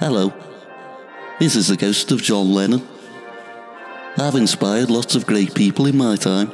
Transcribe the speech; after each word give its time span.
Hello. 0.00 0.32
This 1.40 1.56
is 1.56 1.66
the 1.66 1.76
ghost 1.76 2.12
of 2.12 2.22
John 2.22 2.54
Lennon. 2.54 2.86
I've 4.16 4.36
inspired 4.36 4.90
lots 4.90 5.16
of 5.16 5.26
great 5.26 5.56
people 5.56 5.86
in 5.86 5.96
my 5.96 6.14
time. 6.14 6.52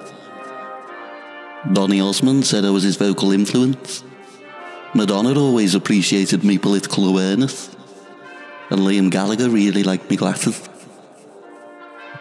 Donny 1.70 2.00
Osmond 2.00 2.46
said 2.46 2.65
I 2.65 2.70
was 2.70 2.84
his 2.84 2.96
vocal 2.96 3.33
influence. 3.33 4.02
Madonna 4.94 5.38
always 5.38 5.75
appreciated 5.75 6.42
me 6.42 6.57
political 6.57 7.07
awareness. 7.07 7.68
And 8.70 8.80
Liam 8.80 9.11
Gallagher 9.11 9.50
really 9.50 9.82
liked 9.82 10.08
me 10.08 10.16
glasses. 10.16 10.66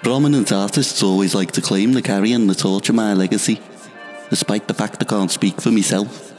Prominent 0.02 0.52
artists 0.52 1.02
always 1.02 1.34
like 1.34 1.52
to 1.52 1.62
claim 1.62 1.94
the 1.94 2.02
carry 2.02 2.34
and 2.34 2.50
the 2.50 2.54
torch 2.54 2.90
of 2.90 2.96
my 2.96 3.14
legacy, 3.14 3.62
despite 4.30 4.68
the 4.68 4.74
fact 4.74 5.02
I 5.02 5.06
can't 5.06 5.32
speak 5.32 5.62
for 5.62 5.72
myself. 5.72 6.34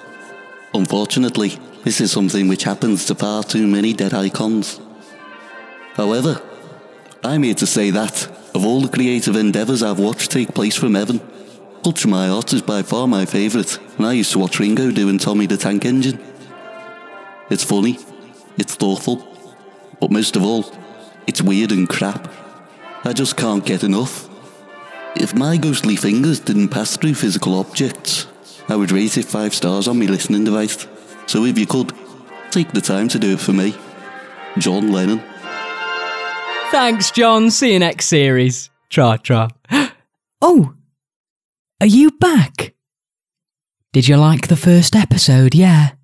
Unfortunately, 0.75 1.59
this 1.85 2.01
is 2.01 2.11
something 2.11 2.48
which 2.48 2.64
happens 2.64 3.05
to 3.05 3.14
far 3.14 3.43
too 3.43 3.67
many 3.67 3.93
dead 3.93 4.14
icons. 4.14 4.80
However, 5.95 6.40
I'm 7.22 7.43
here 7.43 7.54
to 7.54 7.67
say 7.67 7.90
that, 7.90 8.26
of 8.54 8.64
all 8.64 8.81
the 8.81 8.89
creative 8.89 9.36
endeavours 9.36 9.82
I've 9.82 9.99
watched 9.99 10.31
take 10.31 10.54
place 10.54 10.76
from 10.76 10.95
heaven, 10.95 11.21
Culture 11.82 12.09
My 12.09 12.31
Art 12.31 12.54
is 12.54 12.62
by 12.62 12.82
far 12.82 13.07
my 13.07 13.26
favourite, 13.26 13.79
and 13.99 14.07
I 14.07 14.14
used 14.14 14.32
to 14.32 14.39
watch 14.39 14.59
Ringo 14.59 14.90
doing 14.90 15.18
Tommy 15.18 15.46
the 15.46 15.59
Tank 15.59 15.85
Engine. 15.85 16.18
It's 17.50 17.62
funny, 17.64 17.98
it's 18.57 18.75
thoughtful, 18.75 19.23
but 20.01 20.11
most 20.11 20.37
of 20.37 20.43
all, 20.43 20.64
it's 21.26 21.43
weird 21.43 21.71
and 21.71 21.87
crap. 21.87 22.32
I 23.04 23.12
just 23.12 23.37
can't 23.37 23.67
get 23.67 23.85
enough. 23.85 24.31
If 25.17 25.35
my 25.35 25.59
ghostly 25.59 25.96
fingers 25.96 26.40
didn't 26.40 26.71
pass 26.71 26.96
through 26.96 27.14
physical 27.14 27.59
objects, 27.59 28.26
I 28.68 28.76
would 28.76 28.90
rate 28.90 29.18
it 29.18 29.26
five 29.26 29.53
stars 29.54 29.87
on 29.87 29.98
my 29.98 30.07
listening 30.07 30.45
device. 30.45 30.87
So 31.35 31.45
if 31.45 31.59
you 31.59 31.67
could, 31.67 31.93
take 32.53 32.70
the 32.70 32.81
time 32.81 33.09
to 33.09 33.19
do 33.19 33.33
it 33.33 33.41
for 33.41 33.53
me. 33.53 33.75
John 34.56 34.93
Lennon. 34.93 35.20
Thanks, 36.70 37.11
John. 37.11 37.51
See 37.51 37.73
you 37.73 37.81
next 37.81 38.07
series. 38.07 38.71
Tra 38.89 39.19
tra. 39.21 39.49
Oh, 40.41 40.75
are 41.81 41.89
you 41.89 42.13
back? 42.13 42.75
Did 43.93 44.07
you 44.07 44.17
like 44.17 44.47
the 44.47 44.55
first 44.57 44.95
episode? 44.95 45.57
Yeah. 45.57 45.95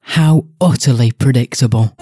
How 0.00 0.46
utterly 0.58 1.12
predictable. 1.12 1.94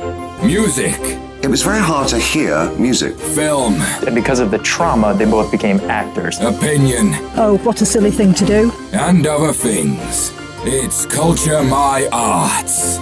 Music, 0.45 0.95
It 1.43 1.49
was 1.49 1.63
very 1.65 1.81
hard 1.83 2.07
to 2.11 2.19
hear 2.21 2.71
music. 2.79 3.19
film, 3.19 3.75
And 4.07 4.15
because 4.15 4.39
of 4.39 4.53
the 4.53 4.59
trauma, 4.59 5.13
they 5.13 5.25
both 5.25 5.51
became 5.51 5.81
actors. 5.91 6.39
opinion, 6.39 7.15
Oh, 7.37 7.59
what 7.65 7.81
a 7.81 7.87
silly 7.87 8.13
thing 8.13 8.33
to 8.35 8.45
do. 8.47 8.71
and 8.93 9.27
other 9.27 9.53
things. 9.53 10.31
It's 10.67 11.05
Culture 11.05 11.63
My 11.63 12.09
Arts. 12.11 12.99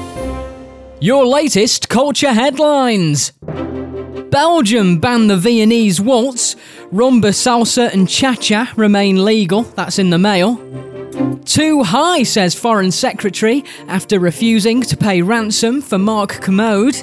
Your 1.01 1.25
latest 1.25 1.89
culture 1.89 2.33
headlines. 2.33 3.31
Belgium 4.31 4.99
banned 4.99 5.31
the 5.31 5.37
Viennese 5.37 6.01
waltz. 6.01 6.57
Rumba, 6.93 7.31
salsa, 7.31 7.89
and 7.93 8.09
cha 8.09 8.35
cha 8.35 8.73
remain 8.75 9.25
legal. 9.25 9.63
That's 9.63 10.01
in 10.01 10.11
the 10.11 10.19
mail. 10.19 10.57
Too 11.45 11.85
high, 11.85 12.25
says 12.25 12.57
Foreign 12.57 12.91
Secretary, 12.91 13.65
after 13.87 14.19
refusing 14.19 14.83
to 14.83 14.97
pay 14.97 15.23
ransom 15.23 15.83
for 15.83 15.99
Mark 15.99 16.41
Commode. 16.41 16.97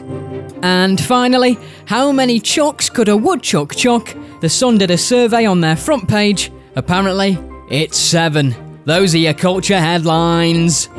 And 0.61 0.99
finally, 0.99 1.57
how 1.85 2.11
many 2.11 2.37
chucks 2.41 2.89
could 2.89 3.07
a 3.07 3.15
woodchuck 3.15 3.77
chuck? 3.77 4.13
The 4.41 4.49
Sun 4.49 4.79
did 4.79 4.91
a 4.91 4.97
survey 4.97 5.45
on 5.45 5.61
their 5.61 5.77
front 5.77 6.09
page. 6.09 6.51
Apparently, 6.75 7.37
it's 7.69 7.97
seven. 7.97 8.68
Those 8.85 9.13
are 9.13 9.19
your 9.19 9.33
culture 9.33 9.79
headlines. 9.79 10.89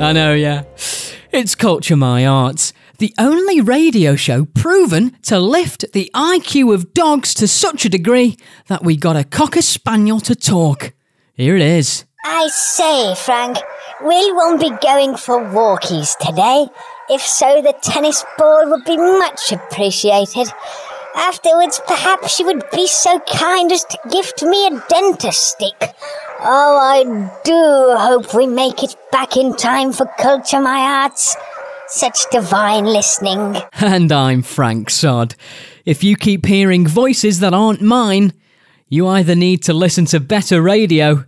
I 0.00 0.12
know, 0.12 0.34
yeah. 0.34 0.64
It's 1.32 1.54
Culture 1.54 1.96
My 1.96 2.26
Arts, 2.26 2.72
the 2.98 3.14
only 3.18 3.60
radio 3.60 4.16
show 4.16 4.46
proven 4.46 5.16
to 5.22 5.38
lift 5.38 5.92
the 5.92 6.10
IQ 6.14 6.74
of 6.74 6.94
dogs 6.94 7.34
to 7.34 7.46
such 7.46 7.84
a 7.84 7.88
degree 7.88 8.36
that 8.68 8.82
we 8.82 8.96
got 8.96 9.16
a 9.16 9.24
cocker 9.24 9.62
spaniel 9.62 10.20
to 10.20 10.34
talk. 10.34 10.94
Here 11.34 11.54
it 11.54 11.62
is. 11.62 12.04
I 12.24 12.48
say, 12.48 13.14
Frank, 13.14 13.58
we 14.02 14.32
won't 14.32 14.60
be 14.60 14.70
going 14.82 15.16
for 15.16 15.38
walkies 15.40 16.16
today. 16.18 16.66
If 17.08 17.20
so, 17.20 17.62
the 17.62 17.74
tennis 17.82 18.24
ball 18.36 18.68
would 18.70 18.84
be 18.84 18.96
much 18.96 19.52
appreciated. 19.52 20.48
Afterwards, 21.16 21.80
perhaps 21.86 22.38
you 22.38 22.44
would 22.46 22.62
be 22.72 22.86
so 22.86 23.18
kind 23.20 23.72
as 23.72 23.84
to 23.84 23.98
gift 24.10 24.42
me 24.42 24.66
a 24.66 24.84
dentist 24.90 25.50
stick. 25.50 25.94
Oh, 26.40 26.78
I 26.78 27.04
do 27.42 27.96
hope 27.98 28.34
we 28.34 28.46
make 28.46 28.82
it 28.82 28.94
back 29.10 29.36
in 29.36 29.56
time 29.56 29.92
for 29.92 30.06
Culture 30.18 30.60
My 30.60 30.78
Arts. 31.02 31.34
Such 31.88 32.18
divine 32.30 32.84
listening. 32.84 33.56
And 33.80 34.12
I'm 34.12 34.42
Frank 34.42 34.90
Sod. 34.90 35.34
If 35.86 36.04
you 36.04 36.16
keep 36.16 36.44
hearing 36.44 36.86
voices 36.86 37.40
that 37.40 37.54
aren't 37.54 37.80
mine, 37.80 38.34
you 38.88 39.06
either 39.08 39.34
need 39.34 39.62
to 39.62 39.72
listen 39.72 40.04
to 40.06 40.20
better 40.20 40.60
radio 40.60 41.24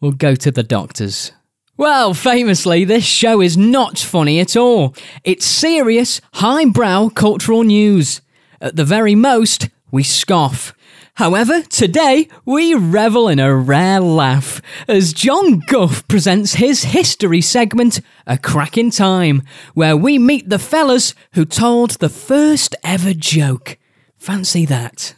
or 0.00 0.12
go 0.12 0.34
to 0.34 0.50
the 0.50 0.62
doctors. 0.64 1.30
Well, 1.76 2.12
famously, 2.12 2.84
this 2.84 3.04
show 3.04 3.40
is 3.40 3.56
not 3.56 3.98
funny 3.98 4.40
at 4.40 4.56
all. 4.56 4.94
It's 5.22 5.46
serious, 5.46 6.20
highbrow 6.34 7.10
cultural 7.10 7.62
news. 7.62 8.20
At 8.62 8.76
the 8.76 8.84
very 8.84 9.16
most, 9.16 9.68
we 9.90 10.04
scoff. 10.04 10.72
However, 11.14 11.62
today 11.62 12.28
we 12.44 12.74
revel 12.74 13.26
in 13.26 13.40
a 13.40 13.52
rare 13.52 13.98
laugh 13.98 14.62
as 14.86 15.12
John 15.12 15.58
Guff 15.66 16.06
presents 16.06 16.54
his 16.54 16.84
history 16.84 17.40
segment, 17.40 18.00
A 18.24 18.38
Crack 18.38 18.78
in 18.78 18.92
Time, 18.92 19.42
where 19.74 19.96
we 19.96 20.16
meet 20.16 20.48
the 20.48 20.60
fellas 20.60 21.12
who 21.32 21.44
told 21.44 21.98
the 21.98 22.08
first 22.08 22.76
ever 22.84 23.12
joke. 23.12 23.78
Fancy 24.16 24.64
that. 24.66 25.14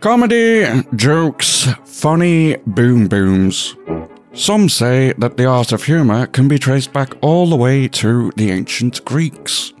Comedy, 0.00 0.82
jokes, 0.96 1.68
funny 1.84 2.56
boom 2.66 3.06
booms. 3.06 3.76
Some 4.34 4.68
say 4.68 5.12
that 5.18 5.36
the 5.36 5.46
art 5.46 5.72
of 5.72 5.84
humour 5.84 6.26
can 6.26 6.48
be 6.48 6.58
traced 6.58 6.92
back 6.92 7.14
all 7.22 7.48
the 7.48 7.56
way 7.56 7.88
to 7.88 8.30
the 8.36 8.50
ancient 8.50 9.04
Greeks. 9.04 9.72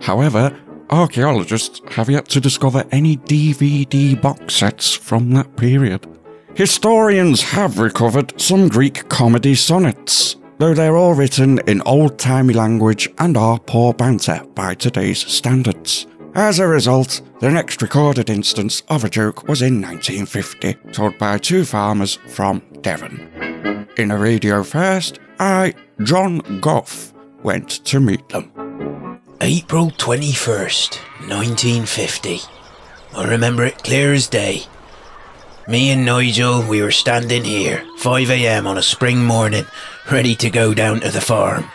However, 0.00 0.58
archaeologists 0.90 1.80
have 1.92 2.10
yet 2.10 2.28
to 2.30 2.40
discover 2.40 2.84
any 2.90 3.16
DVD 3.16 4.20
box 4.20 4.56
sets 4.56 4.92
from 4.92 5.30
that 5.30 5.56
period. 5.56 6.06
Historians 6.54 7.42
have 7.42 7.78
recovered 7.78 8.38
some 8.38 8.68
Greek 8.68 9.08
comedy 9.08 9.54
sonnets, 9.54 10.36
though 10.58 10.74
they're 10.74 10.96
all 10.96 11.14
written 11.14 11.60
in 11.66 11.80
old 11.82 12.18
timey 12.18 12.52
language 12.52 13.08
and 13.18 13.36
are 13.36 13.58
poor 13.58 13.94
banter 13.94 14.44
by 14.54 14.74
today's 14.74 15.26
standards. 15.26 16.06
As 16.34 16.58
a 16.58 16.66
result, 16.66 17.22
the 17.40 17.50
next 17.50 17.80
recorded 17.80 18.28
instance 18.28 18.82
of 18.88 19.04
a 19.04 19.10
joke 19.10 19.48
was 19.48 19.62
in 19.62 19.80
1950, 19.80 20.92
told 20.92 21.16
by 21.18 21.38
two 21.38 21.64
farmers 21.64 22.16
from 22.26 22.62
Devon. 22.80 23.41
In 23.98 24.10
a 24.10 24.16
radio 24.16 24.62
first, 24.62 25.18
I, 25.38 25.74
John 26.02 26.38
Guff, 26.62 27.12
went 27.42 27.84
to 27.84 28.00
meet 28.00 28.26
them. 28.30 28.50
April 29.42 29.90
21st, 29.90 30.96
1950. 31.28 32.40
I 33.14 33.28
remember 33.28 33.66
it 33.66 33.84
clear 33.84 34.14
as 34.14 34.28
day. 34.28 34.62
Me 35.68 35.90
and 35.90 36.06
Nigel, 36.06 36.62
we 36.62 36.80
were 36.80 36.90
standing 36.90 37.44
here, 37.44 37.84
5am 37.98 38.66
on 38.66 38.78
a 38.78 38.82
spring 38.82 39.22
morning, 39.22 39.66
ready 40.10 40.34
to 40.36 40.48
go 40.48 40.72
down 40.72 41.00
to 41.00 41.10
the 41.10 41.20
farm. 41.20 41.66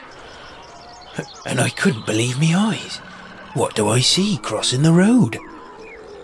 And 1.46 1.62
I 1.62 1.70
couldn't 1.70 2.08
believe 2.08 2.40
me 2.40 2.56
eyes. 2.56 2.98
What 3.54 3.76
do 3.76 3.90
I 3.90 4.00
see 4.00 4.40
crossing 4.40 4.82
the 4.82 4.92
road? 4.92 5.38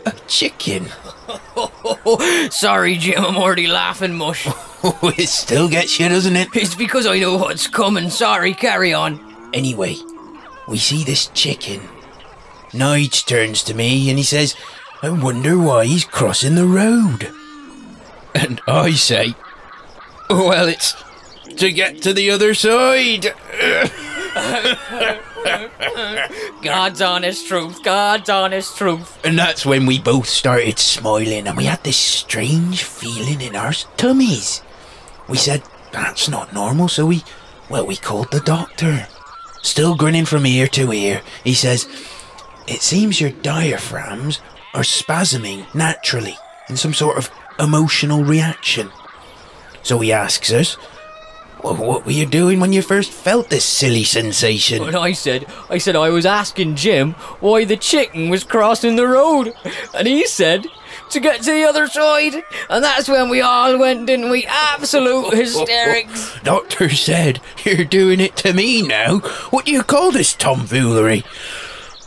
A 0.07 0.11
chicken. 0.27 0.87
Sorry, 2.51 2.97
Jim, 2.97 3.23
I'm 3.23 3.37
already 3.37 3.67
laughing 3.67 4.15
mush. 4.15 4.47
it 4.83 5.29
still 5.29 5.69
gets 5.69 5.99
you, 5.99 6.09
doesn't 6.09 6.35
it? 6.35 6.49
It's 6.55 6.75
because 6.75 7.05
I 7.05 7.19
know 7.19 7.37
what's 7.37 7.67
coming. 7.67 8.09
Sorry, 8.09 8.53
carry 8.53 8.93
on. 8.93 9.19
Anyway, 9.53 9.97
we 10.67 10.77
see 10.77 11.03
this 11.03 11.27
chicken. 11.27 11.81
Nige 12.71 13.25
turns 13.25 13.63
to 13.63 13.73
me 13.73 14.09
and 14.09 14.17
he 14.17 14.23
says, 14.23 14.55
I 15.01 15.09
wonder 15.09 15.59
why 15.59 15.85
he's 15.85 16.05
crossing 16.05 16.55
the 16.55 16.65
road. 16.65 17.31
And 18.33 18.59
I 18.67 18.91
say, 18.93 19.35
Well, 20.29 20.67
it's 20.67 20.95
to 21.57 21.71
get 21.71 22.01
to 22.01 22.13
the 22.13 22.31
other 22.31 22.53
side. 22.53 23.33
God's 26.61 27.01
honest 27.01 27.47
truth, 27.47 27.83
God's 27.83 28.29
honest 28.29 28.77
truth. 28.77 29.19
And 29.25 29.37
that's 29.37 29.65
when 29.65 29.85
we 29.85 29.99
both 29.99 30.27
started 30.27 30.79
smiling 30.79 31.47
and 31.47 31.57
we 31.57 31.65
had 31.65 31.83
this 31.83 31.97
strange 31.97 32.83
feeling 32.83 33.41
in 33.41 33.55
our 33.55 33.73
tummies. 33.97 34.61
We 35.27 35.37
said, 35.37 35.63
That's 35.91 36.29
not 36.29 36.53
normal, 36.53 36.87
so 36.87 37.05
we, 37.05 37.23
well, 37.69 37.85
we 37.85 37.95
called 37.95 38.31
the 38.31 38.39
doctor. 38.39 39.07
Still 39.61 39.95
grinning 39.95 40.25
from 40.25 40.45
ear 40.45 40.67
to 40.67 40.91
ear, 40.91 41.21
he 41.43 41.53
says, 41.53 41.87
It 42.67 42.81
seems 42.81 43.21
your 43.21 43.31
diaphragms 43.31 44.39
are 44.73 44.81
spasming 44.81 45.73
naturally 45.73 46.37
in 46.69 46.77
some 46.77 46.93
sort 46.93 47.17
of 47.17 47.29
emotional 47.59 48.23
reaction. 48.23 48.89
So 49.83 49.99
he 49.99 50.11
asks 50.11 50.51
us, 50.51 50.77
Well, 51.63 51.75
what 51.75 52.05
were 52.05 52.11
you 52.11 52.25
doing 52.25 52.59
when 52.59 52.73
you 52.73 52.81
first 52.81 53.11
felt 53.11 53.49
this 53.49 53.63
silly 53.63 54.03
sensation? 54.03 54.95
I 54.95 55.13
said, 55.13 55.45
I 55.69 55.77
said 55.77 55.95
I 55.95 56.09
was 56.09 56.25
asking 56.25 56.75
Jim 56.75 57.13
why 57.39 57.63
the 57.63 57.77
chicken 57.77 58.29
was 58.29 58.43
crossing 58.43 58.97
the 58.97 59.07
road. 59.07 59.53
And 59.95 60.07
he 60.07 60.27
said, 60.27 60.65
to 61.11 61.19
get 61.19 61.41
to 61.43 61.51
the 61.51 61.63
other 61.63 61.87
side. 61.87 62.43
And 62.69 62.83
that's 62.83 63.07
when 63.07 63.29
we 63.29 63.39
all 63.41 63.77
went, 63.77 64.07
didn't 64.07 64.29
we? 64.29 64.45
Absolute 64.45 65.33
hysterics. 65.33 66.37
Doctor 66.43 66.89
said 66.89 67.39
you're 67.63 67.85
doing 67.85 68.19
it 68.19 68.35
to 68.37 68.53
me 68.53 68.81
now. 68.81 69.19
What 69.49 69.65
do 69.65 69.71
you 69.71 69.83
call 69.83 70.11
this 70.11 70.33
tomfoolery? 70.33 71.23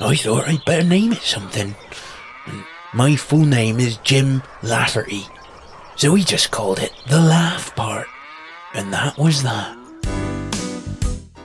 I 0.00 0.16
thought 0.16 0.48
I'd 0.48 0.64
better 0.66 0.86
name 0.86 1.12
it 1.12 1.22
something. 1.22 1.74
My 2.92 3.16
full 3.16 3.44
name 3.44 3.80
is 3.80 3.96
Jim 3.98 4.42
Lafferty. 4.62 5.24
So 5.96 6.12
we 6.12 6.24
just 6.24 6.50
called 6.50 6.78
it 6.78 6.92
the 7.06 7.20
laugh 7.20 7.74
part. 7.74 8.08
And 8.76 8.92
that 8.92 9.16
was 9.16 9.42
that. 9.42 9.76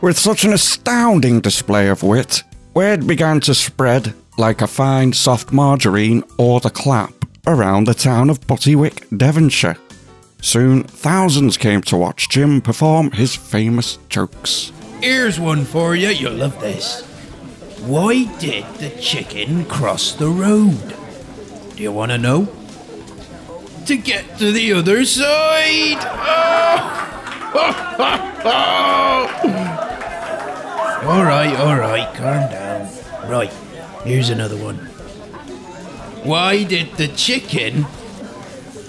With 0.02 0.18
such 0.18 0.44
an 0.44 0.52
astounding 0.52 1.40
display 1.40 1.88
of 1.88 2.04
wit, 2.04 2.44
word 2.74 3.08
began 3.08 3.40
to 3.42 3.56
spread 3.56 4.14
like 4.38 4.62
a 4.62 4.68
fine 4.68 5.14
soft 5.14 5.52
margarine 5.54 6.24
or 6.38 6.60
the 6.60 6.70
clap 6.70 7.14
around 7.48 7.86
the 7.86 7.94
town 7.94 8.30
of 8.30 8.42
Buttywick, 8.42 9.18
Devonshire. 9.18 9.78
Soon, 10.42 10.84
thousands 10.84 11.56
came 11.56 11.82
to 11.84 11.96
watch 11.96 12.28
Jim 12.30 12.62
perform 12.62 13.12
his 13.12 13.36
famous 13.36 13.98
jokes. 14.10 14.72
Here's 15.02 15.40
one 15.40 15.64
for 15.64 15.96
you. 15.96 16.10
You'll 16.10 16.34
love 16.34 16.60
this. 16.60 17.04
Why 17.86 18.26
did 18.40 18.66
the 18.76 18.90
chicken 19.00 19.66
cross 19.66 20.14
the 20.14 20.28
road? 20.28 20.96
Do 21.76 21.84
you 21.84 21.92
want 21.92 22.12
to 22.12 22.18
know? 22.18 22.48
To 23.86 23.98
get 23.98 24.38
to 24.40 24.52
the 24.52 24.74
other 24.74 25.06
side. 25.06 25.98
Oh! 26.02 27.21
all 27.54 27.68
right, 31.24 31.54
all 31.60 31.76
right, 31.76 32.08
calm 32.16 32.50
down. 32.50 32.88
Right, 33.30 33.52
here's 34.06 34.30
another 34.30 34.56
one. 34.56 34.78
Why 36.24 36.64
did 36.64 36.94
the 36.94 37.10
chicken 37.10 37.86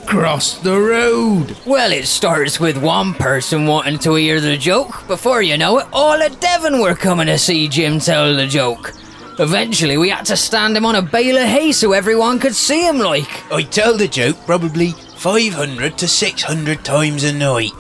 cross 0.06 0.58
the 0.58 0.78
road? 0.78 1.56
Well, 1.66 1.90
it 1.90 2.06
starts 2.06 2.60
with 2.60 2.80
one 2.80 3.14
person 3.14 3.66
wanting 3.66 3.98
to 4.00 4.14
hear 4.14 4.40
the 4.40 4.56
joke. 4.56 5.08
Before 5.08 5.42
you 5.42 5.58
know 5.58 5.78
it, 5.78 5.88
all 5.92 6.22
of 6.22 6.38
Devon 6.38 6.80
were 6.80 6.94
coming 6.94 7.26
to 7.26 7.38
see 7.38 7.66
Jim 7.66 7.98
tell 7.98 8.36
the 8.36 8.46
joke. 8.46 8.92
Eventually, 9.40 9.96
we 9.96 10.10
had 10.10 10.26
to 10.26 10.36
stand 10.36 10.76
him 10.76 10.84
on 10.84 10.94
a 10.94 11.02
bale 11.02 11.38
of 11.38 11.48
hay 11.48 11.72
so 11.72 11.92
everyone 11.92 12.38
could 12.38 12.54
see 12.54 12.86
him, 12.86 12.98
like. 12.98 13.50
I 13.50 13.62
tell 13.62 13.96
the 13.96 14.06
joke 14.06 14.36
probably 14.46 14.92
500 14.92 15.98
to 15.98 16.06
600 16.06 16.84
times 16.84 17.24
a 17.24 17.32
night. 17.32 17.72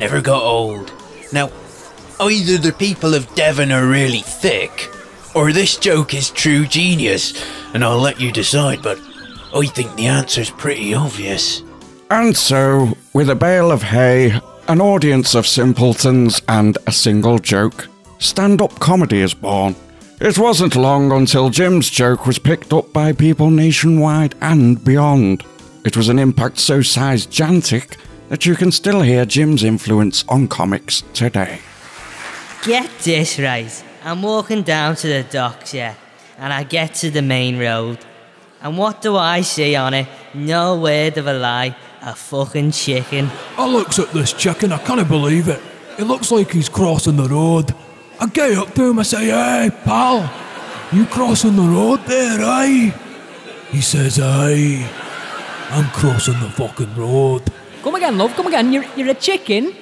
Never 0.00 0.22
got 0.22 0.42
old. 0.42 0.94
Now, 1.30 1.50
either 2.18 2.56
the 2.56 2.72
people 2.72 3.14
of 3.14 3.34
Devon 3.34 3.70
are 3.70 3.86
really 3.86 4.22
thick, 4.22 4.90
or 5.34 5.52
this 5.52 5.76
joke 5.76 6.14
is 6.14 6.30
true 6.30 6.66
genius, 6.66 7.34
and 7.74 7.84
I'll 7.84 8.00
let 8.00 8.18
you 8.18 8.32
decide, 8.32 8.82
but 8.82 8.98
I 9.54 9.66
think 9.66 9.94
the 9.94 10.06
answer's 10.06 10.48
pretty 10.48 10.94
obvious. 10.94 11.62
And 12.10 12.34
so, 12.34 12.96
with 13.12 13.28
a 13.28 13.34
bale 13.34 13.70
of 13.70 13.82
hay, 13.82 14.40
an 14.68 14.80
audience 14.80 15.34
of 15.34 15.46
simpletons, 15.46 16.40
and 16.48 16.78
a 16.86 16.92
single 16.92 17.38
joke, 17.38 17.86
stand 18.18 18.62
up 18.62 18.80
comedy 18.80 19.20
is 19.20 19.34
born. 19.34 19.76
It 20.18 20.38
wasn't 20.38 20.76
long 20.76 21.12
until 21.12 21.50
Jim's 21.50 21.90
joke 21.90 22.26
was 22.26 22.38
picked 22.38 22.72
up 22.72 22.90
by 22.94 23.12
people 23.12 23.50
nationwide 23.50 24.34
and 24.40 24.82
beyond. 24.82 25.44
It 25.84 25.94
was 25.94 26.08
an 26.08 26.18
impact 26.18 26.58
so 26.58 26.80
gigantic 26.80 27.98
that 28.30 28.46
you 28.46 28.54
can 28.54 28.70
still 28.70 29.02
hear 29.02 29.26
Jim's 29.26 29.64
influence 29.64 30.24
on 30.28 30.46
comics 30.46 31.02
today. 31.12 31.58
Get 32.62 32.88
this 33.00 33.38
right. 33.40 33.84
I'm 34.04 34.22
walking 34.22 34.62
down 34.62 34.94
to 34.96 35.08
the 35.08 35.24
docks, 35.24 35.74
yeah, 35.74 35.94
and 36.38 36.52
I 36.52 36.62
get 36.62 36.94
to 37.02 37.10
the 37.10 37.22
main 37.22 37.58
road. 37.58 37.98
And 38.62 38.78
what 38.78 39.02
do 39.02 39.16
I 39.16 39.40
see 39.40 39.74
on 39.74 39.94
it? 39.94 40.06
No 40.32 40.78
word 40.78 41.18
of 41.18 41.26
a 41.26 41.32
lie. 41.32 41.76
A 42.02 42.14
fucking 42.14 42.70
chicken. 42.70 43.28
I 43.58 43.66
looks 43.66 43.98
at 43.98 44.12
this 44.12 44.32
chicken, 44.32 44.72
I 44.72 44.78
can't 44.78 45.06
believe 45.08 45.48
it. 45.48 45.60
It 45.98 46.04
looks 46.04 46.30
like 46.30 46.52
he's 46.52 46.68
crossing 46.68 47.16
the 47.16 47.28
road. 47.28 47.74
I 48.20 48.26
get 48.26 48.56
up 48.56 48.72
to 48.74 48.90
him, 48.90 48.98
I 49.00 49.02
say, 49.02 49.26
Hey, 49.26 49.70
pal, 49.84 50.30
you 50.92 51.04
crossing 51.06 51.56
the 51.56 51.62
road 51.62 52.00
there, 52.06 52.40
eh? 52.40 52.90
He 53.70 53.80
says, 53.80 54.20
Aye, 54.22 54.88
I'm 55.70 55.90
crossing 55.90 56.38
the 56.40 56.50
fucking 56.50 56.94
road. 56.94 57.42
Come 57.82 57.94
again, 57.94 58.18
love, 58.18 58.34
come 58.34 58.46
again. 58.46 58.72
You're, 58.72 58.84
you're 58.96 59.10
a 59.10 59.14
chicken. 59.14 59.72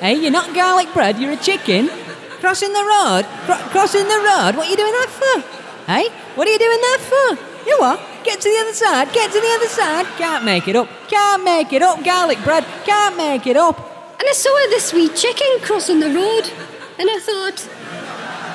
Hey, 0.00 0.14
you're 0.14 0.32
not 0.32 0.54
garlic 0.54 0.92
bread, 0.92 1.18
you're 1.20 1.32
a 1.32 1.36
chicken. 1.36 1.88
Crossing 2.40 2.72
the 2.72 2.82
road? 2.82 3.24
Cro- 3.46 3.64
crossing 3.70 4.08
the 4.08 4.18
road? 4.18 4.56
What 4.56 4.66
are 4.66 4.70
you 4.70 4.76
doing 4.76 4.92
that 4.92 5.08
for? 5.08 5.90
Hey, 5.90 6.08
what 6.34 6.48
are 6.48 6.50
you 6.50 6.58
doing 6.58 6.80
that 6.80 6.98
for? 7.00 7.68
You 7.68 7.76
what? 7.78 8.00
Get 8.24 8.40
to 8.40 8.48
the 8.48 8.58
other 8.60 8.72
side, 8.72 9.12
get 9.12 9.30
to 9.32 9.40
the 9.40 9.52
other 9.54 9.68
side. 9.68 10.06
Can't 10.18 10.44
make 10.44 10.66
it 10.66 10.76
up, 10.76 10.88
can't 11.08 11.44
make 11.44 11.72
it 11.72 11.80
up. 11.80 12.02
Garlic 12.04 12.42
bread, 12.42 12.64
can't 12.84 13.16
make 13.16 13.46
it 13.46 13.56
up. 13.56 13.78
And 14.18 14.28
I 14.28 14.32
saw 14.32 14.54
this 14.68 14.92
wee 14.92 15.08
chicken 15.10 15.46
crossing 15.62 16.00
the 16.00 16.08
road, 16.10 16.50
and 16.98 17.08
I 17.08 17.18
thought, 17.20 17.68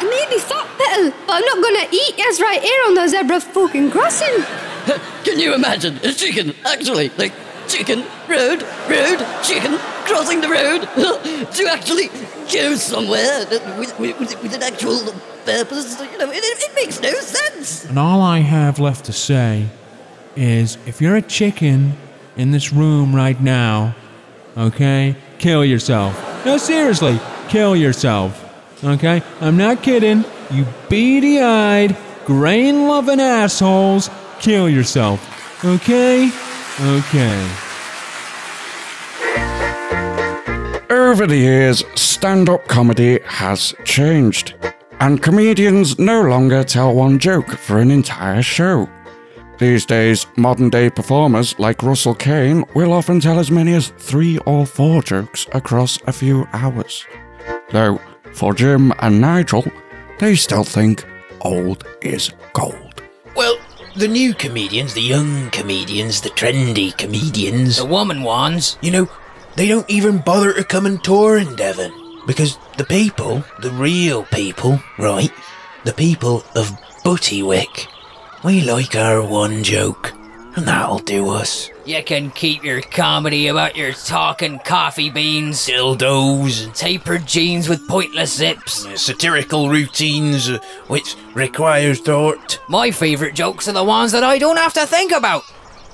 I 0.02 0.04
maybe 0.04 0.42
thought 0.42 0.68
better, 0.78 1.16
but 1.26 1.34
I'm 1.34 1.46
not 1.46 1.64
gonna 1.64 1.88
eat 1.92 2.20
as 2.28 2.42
right 2.42 2.62
here 2.62 2.82
on 2.88 2.96
the 2.96 3.08
zebra 3.08 3.40
fucking 3.40 3.92
crossing. 3.92 4.44
Can 5.24 5.40
you 5.40 5.54
imagine 5.54 5.98
a 6.04 6.14
chicken 6.14 6.54
actually, 6.66 7.10
like, 7.18 7.34
chicken, 7.70 8.00
road, 8.28 8.64
road, 8.90 9.26
chicken, 9.44 9.78
crossing 10.06 10.42
the 10.42 10.50
road 10.50 10.82
to 11.54 11.68
actually 11.70 12.08
go 12.52 12.76
somewhere 12.76 13.46
with, 13.78 13.98
with, 14.00 14.20
with, 14.20 14.54
an 14.56 14.64
actual 14.64 15.00
purpose? 15.46 16.00
You 16.00 16.18
know, 16.18 16.32
it, 16.32 16.44
it, 16.44 16.64
it 16.64 16.76
makes 16.76 17.00
no 17.00 17.14
sense. 17.14 17.86
And 17.86 18.00
all 18.00 18.22
I 18.22 18.40
have 18.40 18.80
left 18.80 19.06
to 19.06 19.14
say 19.14 19.68
is 20.36 20.78
if 20.86 21.00
you're 21.00 21.16
a 21.16 21.22
chicken 21.22 21.94
in 22.36 22.52
this 22.52 22.74
room 22.74 23.16
right 23.16 23.40
now, 23.40 23.96
okay, 24.58 25.16
kill 25.38 25.64
yourself. 25.64 26.46
No, 26.46 26.58
seriously, 26.58 27.20
kill 27.50 27.76
yourself. 27.76 28.46
Okay? 28.84 29.22
I'm 29.42 29.58
not 29.58 29.84
kidding. 29.84 30.26
You 30.52 30.66
beady 30.90 31.40
eyed, 31.40 31.96
grain 32.26 32.88
loving 32.88 33.20
assholes, 33.20 34.10
kill 34.40 34.70
yourself. 34.70 35.64
Okay? 35.64 36.32
Okay. 36.82 37.50
Over 40.90 41.28
the 41.28 41.36
years, 41.36 41.84
stand 41.96 42.48
up 42.48 42.66
comedy 42.70 43.20
has 43.26 43.76
changed, 43.84 44.56
and 45.02 45.22
comedians 45.22 46.00
no 46.00 46.22
longer 46.22 46.64
tell 46.64 46.94
one 46.96 47.20
joke 47.20 47.50
for 47.50 47.80
an 47.80 47.92
entire 47.92 48.42
show. 48.42 48.90
These 49.58 49.86
days, 49.86 50.26
modern 50.38 50.70
day 50.70 50.90
performers 50.90 51.60
like 51.60 51.84
Russell 51.84 52.16
Kane 52.16 52.64
will 52.74 52.94
often 52.94 53.20
tell 53.20 53.40
as 53.40 53.52
many 53.52 53.74
as 53.74 53.90
three 53.98 54.38
or 54.46 54.66
four 54.66 55.04
jokes 55.04 55.48
across 55.52 56.00
a 56.08 56.14
few 56.14 56.48
hours. 56.54 57.06
Though, 57.72 58.00
for 58.32 58.54
Jim 58.54 58.94
and 59.00 59.20
Nigel, 59.20 59.66
they 60.20 60.36
still 60.36 60.64
think 60.64 61.06
old 61.42 61.84
is 62.02 62.32
gold. 62.54 63.04
Well, 63.36 63.58
the 64.00 64.08
new 64.08 64.34
comedians, 64.34 64.94
the 64.94 65.02
young 65.02 65.50
comedians, 65.52 66.22
the 66.22 66.30
trendy 66.30 66.98
comedians, 66.98 67.78
The 67.78 67.86
woman 67.86 68.24
ones. 68.24 68.78
you 68.82 68.92
know, 68.92 69.10
they 69.58 69.68
don't 69.68 69.90
even 69.90 70.20
bother 70.20 70.54
to 70.54 70.64
come 70.64 70.86
and 70.86 71.04
tour 71.04 71.38
in 71.38 71.56
Devon. 71.58 71.92
Because 72.26 72.58
the 72.78 72.86
people, 72.86 73.44
the 73.62 73.72
real 73.72 74.24
people, 74.24 74.80
right, 74.98 75.32
the 75.84 75.92
people 75.94 76.44
of 76.56 76.72
Buttywick, 77.04 77.88
we 78.44 78.62
like 78.62 78.96
our 78.96 79.22
one 79.22 79.64
joke, 79.64 80.14
and 80.56 80.68
that'll 80.68 81.00
do 81.00 81.30
us. 81.30 81.70
You 81.86 82.04
can 82.04 82.32
keep 82.32 82.64
your 82.64 82.82
comedy 82.82 83.48
about 83.48 83.76
your 83.76 83.94
talking 83.94 84.60
coffee 84.60 85.10
beans, 85.10 85.68
Dildos 85.68 86.66
and 86.66 86.76
tapered 86.76 87.26
jeans 87.26 87.68
with 87.70 87.88
pointless 87.88 88.36
zips. 88.36 88.88
satirical 89.02 89.70
routines 89.70 90.50
uh, 90.50 90.60
which 90.88 91.16
require 91.34 91.96
thought. 91.96 92.60
My 92.68 92.92
favourite 92.92 93.36
jokes 93.36 93.68
are 93.68 93.74
the 93.74 93.84
ones 93.84 94.12
that 94.12 94.24
I 94.24 94.38
don't 94.38 94.58
have 94.58 94.74
to 94.74 94.86
think 94.86 95.12
about. 95.12 95.44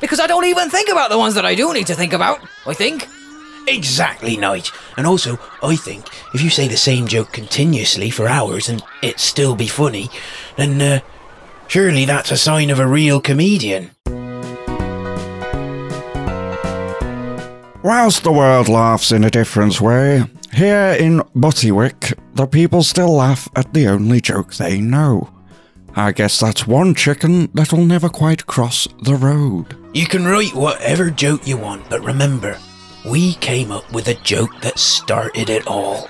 Because 0.01 0.19
I 0.19 0.27
don't 0.27 0.45
even 0.45 0.69
think 0.69 0.89
about 0.89 1.09
the 1.09 1.17
ones 1.17 1.35
that 1.35 1.45
I 1.45 1.55
do 1.55 1.74
need 1.74 1.88
to 1.88 1.95
think 1.95 2.12
about, 2.12 2.39
I 2.67 2.74
think. 2.74 3.07
Exactly, 3.67 4.35
Knight. 4.38 4.71
And 4.97 5.07
also, 5.07 5.39
I 5.63 5.75
think 5.75 6.05
if 6.33 6.41
you 6.41 6.50
say 6.50 6.67
the 6.67 6.77
same 6.77 7.07
joke 7.07 7.31
continuously 7.31 8.09
for 8.09 8.27
hours 8.27 8.69
and 8.69 8.83
it 9.01 9.19
still 9.19 9.55
be 9.55 9.67
funny, 9.67 10.09
then 10.57 10.81
uh, 10.81 11.00
surely 11.67 12.05
that's 12.05 12.31
a 12.31 12.38
sign 12.38 12.69
of 12.69 12.79
a 12.79 12.85
real 12.85 13.19
comedian. 13.21 13.91
Whilst 17.86 18.24
the 18.24 18.32
world 18.32 18.68
laughs 18.68 19.12
in 19.12 19.24
a 19.24 19.30
different 19.30 19.80
way, 19.80 20.24
here 20.51 20.98
in 21.00 21.20
Buttywick, 21.36 22.18
the 22.34 22.48
people 22.48 22.82
still 22.82 23.13
laugh 23.13 23.48
at 23.56 23.75
the 23.75 23.88
only 23.89 24.20
joke 24.22 24.56
they 24.56 24.82
know. 24.82 25.30
I 25.96 26.12
guess 26.12 26.39
that's 26.39 26.65
one 26.65 26.96
chicken 26.96 27.48
that'll 27.54 27.86
never 27.86 28.10
quite 28.10 28.48
cross 28.48 28.88
the 29.04 29.13
road. 29.13 29.77
You 29.94 30.08
can 30.08 30.25
write 30.25 30.56
whatever 30.56 31.12
joke 31.12 31.46
you 31.46 31.58
want, 31.58 31.88
but 31.88 32.04
remember, 32.04 32.58
we 33.08 33.36
came 33.36 33.72
up 33.72 33.94
with 33.94 34.08
a 34.08 34.15
joke 34.15 34.60
that 34.62 34.80
started 34.80 35.51
it 35.51 35.68
all. 35.68 36.10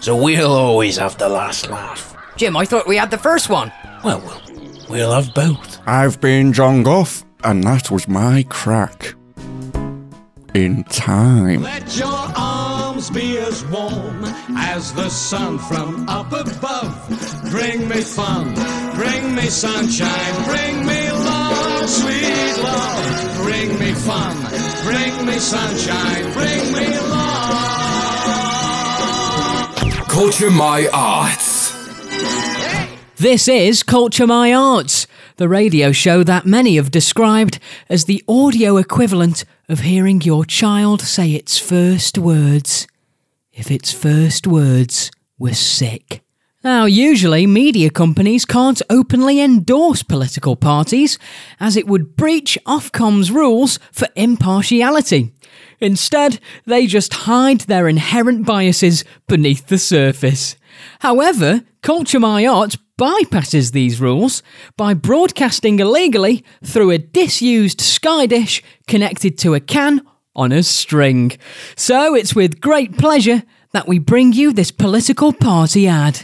so 0.00 0.16
we'll 0.16 0.52
always 0.52 0.96
have 0.96 1.18
the 1.18 1.28
last 1.28 1.68
laugh. 1.68 2.16
Jim, 2.38 2.56
I 2.56 2.64
thought 2.64 2.88
we 2.88 2.96
had 2.96 3.10
the 3.10 3.18
first 3.18 3.50
one. 3.50 3.70
Well, 4.02 4.22
we'll, 4.24 4.62
we'll 4.88 5.12
have 5.12 5.34
both. 5.34 5.86
I've 5.86 6.18
been 6.22 6.54
John 6.54 6.82
Guff, 6.82 7.26
and 7.44 7.62
that 7.64 7.90
was 7.90 8.08
my 8.08 8.46
crack. 8.48 9.16
In 10.54 10.84
time. 10.84 11.62
Let 11.62 11.98
your 11.98 12.06
arms 12.36 13.10
be 13.10 13.38
as 13.38 13.64
warm 13.66 14.24
as 14.56 14.92
the 14.94 15.08
sun 15.08 15.58
from 15.58 16.08
up 16.08 16.32
above. 16.32 16.94
Bring 17.50 17.88
me 17.88 18.00
fun, 18.00 18.54
bring 18.94 19.34
me 19.34 19.48
sunshine, 19.48 20.44
bring 20.44 20.86
me 20.86 21.10
love, 21.10 21.88
sweet 21.90 22.62
love. 22.62 23.36
Bring 23.42 23.76
me 23.80 23.94
fun, 23.94 24.36
bring 24.84 25.26
me 25.26 25.40
sunshine, 25.40 26.32
bring 26.34 26.72
me 26.72 27.00
love. 27.00 27.34
Culture 30.06 30.52
My 30.52 30.88
Arts. 30.92 31.74
This 33.16 33.48
is 33.48 33.82
Culture 33.82 34.28
My 34.28 34.54
Arts, 34.54 35.08
the 35.34 35.48
radio 35.48 35.90
show 35.90 36.22
that 36.22 36.46
many 36.46 36.76
have 36.76 36.92
described 36.92 37.58
as 37.88 38.04
the 38.04 38.22
audio 38.28 38.76
equivalent 38.76 39.44
of 39.68 39.80
hearing 39.80 40.20
your 40.22 40.44
child 40.44 41.00
say 41.00 41.32
its 41.32 41.58
first 41.58 42.18
words. 42.18 42.86
If 43.52 43.70
its 43.70 43.92
first 43.92 44.46
words 44.46 45.10
were 45.38 45.54
sick. 45.54 46.22
Now, 46.62 46.86
usually 46.86 47.46
media 47.46 47.90
companies 47.90 48.44
can't 48.44 48.80
openly 48.88 49.40
endorse 49.40 50.02
political 50.02 50.56
parties, 50.56 51.18
as 51.60 51.76
it 51.76 51.86
would 51.86 52.16
breach 52.16 52.58
Ofcom's 52.66 53.30
rules 53.30 53.78
for 53.92 54.08
impartiality. 54.16 55.32
Instead, 55.78 56.40
they 56.64 56.86
just 56.86 57.12
hide 57.12 57.60
their 57.62 57.86
inherent 57.86 58.46
biases 58.46 59.04
beneath 59.28 59.66
the 59.66 59.78
surface. 59.78 60.56
However, 61.00 61.62
Culture 61.82 62.20
My 62.20 62.46
Art 62.46 62.76
bypasses 62.98 63.72
these 63.72 64.00
rules 64.00 64.42
by 64.76 64.94
broadcasting 64.94 65.80
illegally 65.80 66.44
through 66.62 66.90
a 66.90 66.98
disused 66.98 67.80
Sky 67.80 68.26
dish 68.26 68.62
connected 68.86 69.38
to 69.38 69.54
a 69.54 69.60
can 69.60 70.00
on 70.36 70.52
a 70.52 70.62
string. 70.62 71.32
So 71.76 72.14
it's 72.14 72.34
with 72.34 72.60
great 72.60 72.96
pleasure 72.96 73.42
that 73.72 73.88
we 73.88 73.98
bring 73.98 74.32
you 74.32 74.52
this 74.52 74.70
political 74.70 75.32
party 75.32 75.88
ad. 75.88 76.22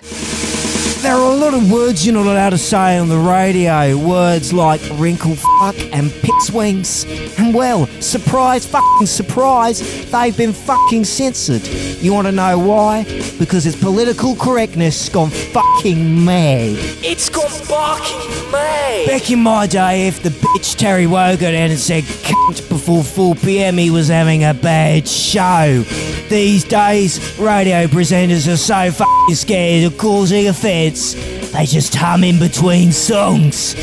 There 1.02 1.14
are 1.14 1.32
a 1.32 1.34
lot 1.34 1.54
of 1.54 1.72
words 1.72 2.04
you're 2.04 2.14
not 2.14 2.26
allowed 2.26 2.50
to 2.50 2.58
say 2.58 2.98
on 2.98 3.08
the 3.08 3.16
radio. 3.16 3.96
Words 3.96 4.52
like 4.52 4.82
wrinkle 4.92 5.34
fuck 5.34 5.74
and 5.94 6.12
pits 6.12 6.50
wings. 6.50 7.06
And 7.38 7.54
well, 7.54 7.86
surprise 8.00 8.66
fucking 8.66 9.06
surprise, 9.06 9.80
they've 10.10 10.36
been 10.36 10.52
fucking 10.52 11.06
censored. 11.06 11.66
You 12.02 12.12
want 12.12 12.26
to 12.26 12.32
know 12.32 12.58
why? 12.58 13.04
Because 13.38 13.64
its 13.64 13.80
political 13.80 14.36
correctness 14.36 15.08
gone 15.08 15.30
fucking 15.30 16.22
mad. 16.22 16.76
It's 17.02 17.30
gone 17.30 17.48
fucking 17.48 18.52
mad. 18.52 19.06
Back 19.06 19.30
in 19.30 19.42
my 19.42 19.66
day, 19.66 20.06
if 20.06 20.22
the 20.22 20.28
bitch 20.28 20.76
Terry 20.76 21.06
Wogan 21.06 21.54
and 21.54 21.78
said 21.78 22.04
cunt 22.04 22.68
before 22.68 23.02
4pm, 23.02 23.78
he 23.78 23.90
was 23.90 24.08
having 24.08 24.44
a 24.44 24.52
bad 24.52 25.08
show. 25.08 25.82
These 26.28 26.64
days, 26.64 27.38
radio 27.38 27.86
presenters 27.86 28.52
are 28.52 28.56
so 28.56 28.90
fucking 28.92 29.34
scared 29.34 29.84
of 29.84 29.98
causing 29.98 30.46
offence, 30.46 30.89
they 30.90 31.66
just 31.66 31.94
hum 31.94 32.24
in 32.24 32.40
between 32.40 32.90
songs. 32.90 33.76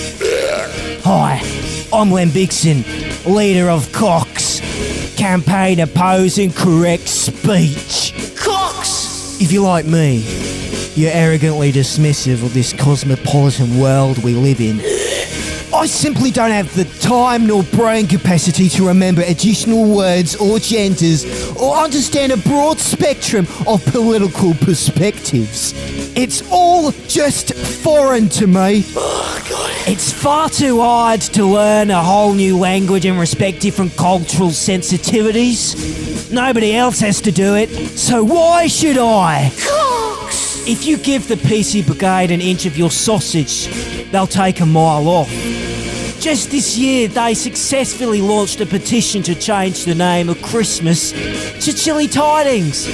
Hi, 1.06 1.42
I'm 1.94 2.12
Len 2.12 2.30
Bixon, 2.30 2.84
leader 3.26 3.70
of 3.70 3.90
Cox, 3.94 4.60
campaign 5.16 5.80
opposing 5.80 6.52
correct 6.52 7.08
speech. 7.08 8.14
Cox! 8.38 9.40
If 9.40 9.54
you're 9.54 9.64
like 9.64 9.86
me, 9.86 10.18
you're 10.96 11.14
arrogantly 11.14 11.72
dismissive 11.72 12.44
of 12.44 12.54
this 12.54 12.74
cosmopolitan 12.74 13.80
world 13.80 14.22
we 14.22 14.34
live 14.34 14.60
in. 14.60 14.82
I 15.74 15.86
simply 15.86 16.32
don't 16.32 16.52
have 16.52 16.74
the 16.76 16.86
time 17.00 17.48
nor 17.48 17.64
brain 17.64 18.08
capacity 18.08 18.68
to 18.70 18.88
remember 18.88 19.22
additional 19.22 19.96
words 19.96 20.36
or 20.36 20.60
genders 20.60 21.24
or 21.56 21.78
understand 21.78 22.34
a 22.34 22.38
broad 22.38 22.80
spectrum 22.80 23.48
of 23.66 23.86
political 23.86 24.56
perspectives. 24.56 25.74
It's 26.19 26.41
all 26.51 26.91
just 27.07 27.53
foreign 27.53 28.27
to 28.29 28.47
me. 28.47 28.83
Oh, 28.95 29.86
it's 29.88 30.12
far 30.12 30.50
too 30.50 30.81
hard 30.81 31.21
to 31.21 31.45
learn 31.45 31.91
a 31.91 32.01
whole 32.01 32.33
new 32.33 32.57
language 32.57 33.05
and 33.05 33.19
respect 33.19 33.62
different 33.62 33.95
cultural 33.95 34.50
sensitivities. 34.50 36.31
Nobody 36.31 36.75
else 36.75 37.00
has 37.01 37.21
to 37.21 37.31
do 37.31 37.55
it, 37.55 37.69
so 37.69 38.24
why 38.24 38.65
should 38.65 38.97
I? 38.97 39.51
Cox! 39.59 40.67
If 40.67 40.88
you 40.88 40.97
give 40.97 41.27
the 41.27 41.36
PC 41.36 41.86
Brigade 41.86 42.31
an 42.31 42.41
inch 42.41 42.65
of 42.65 42.79
your 42.79 42.89
sausage, 42.89 43.67
they'll 44.12 44.25
take 44.25 44.59
a 44.59 44.65
mile 44.65 45.07
off. 45.07 45.29
Just 46.19 46.50
this 46.50 46.77
year, 46.77 47.07
they 47.07 47.33
successfully 47.33 48.21
launched 48.21 48.59
a 48.59 48.65
petition 48.65 49.21
to 49.24 49.36
change 49.36 49.86
the 49.86 49.95
name 49.95 50.29
of 50.29 50.41
Christmas 50.41 51.12
to 51.63 51.74
Chilly 51.74 52.07
Tidings 52.07 52.88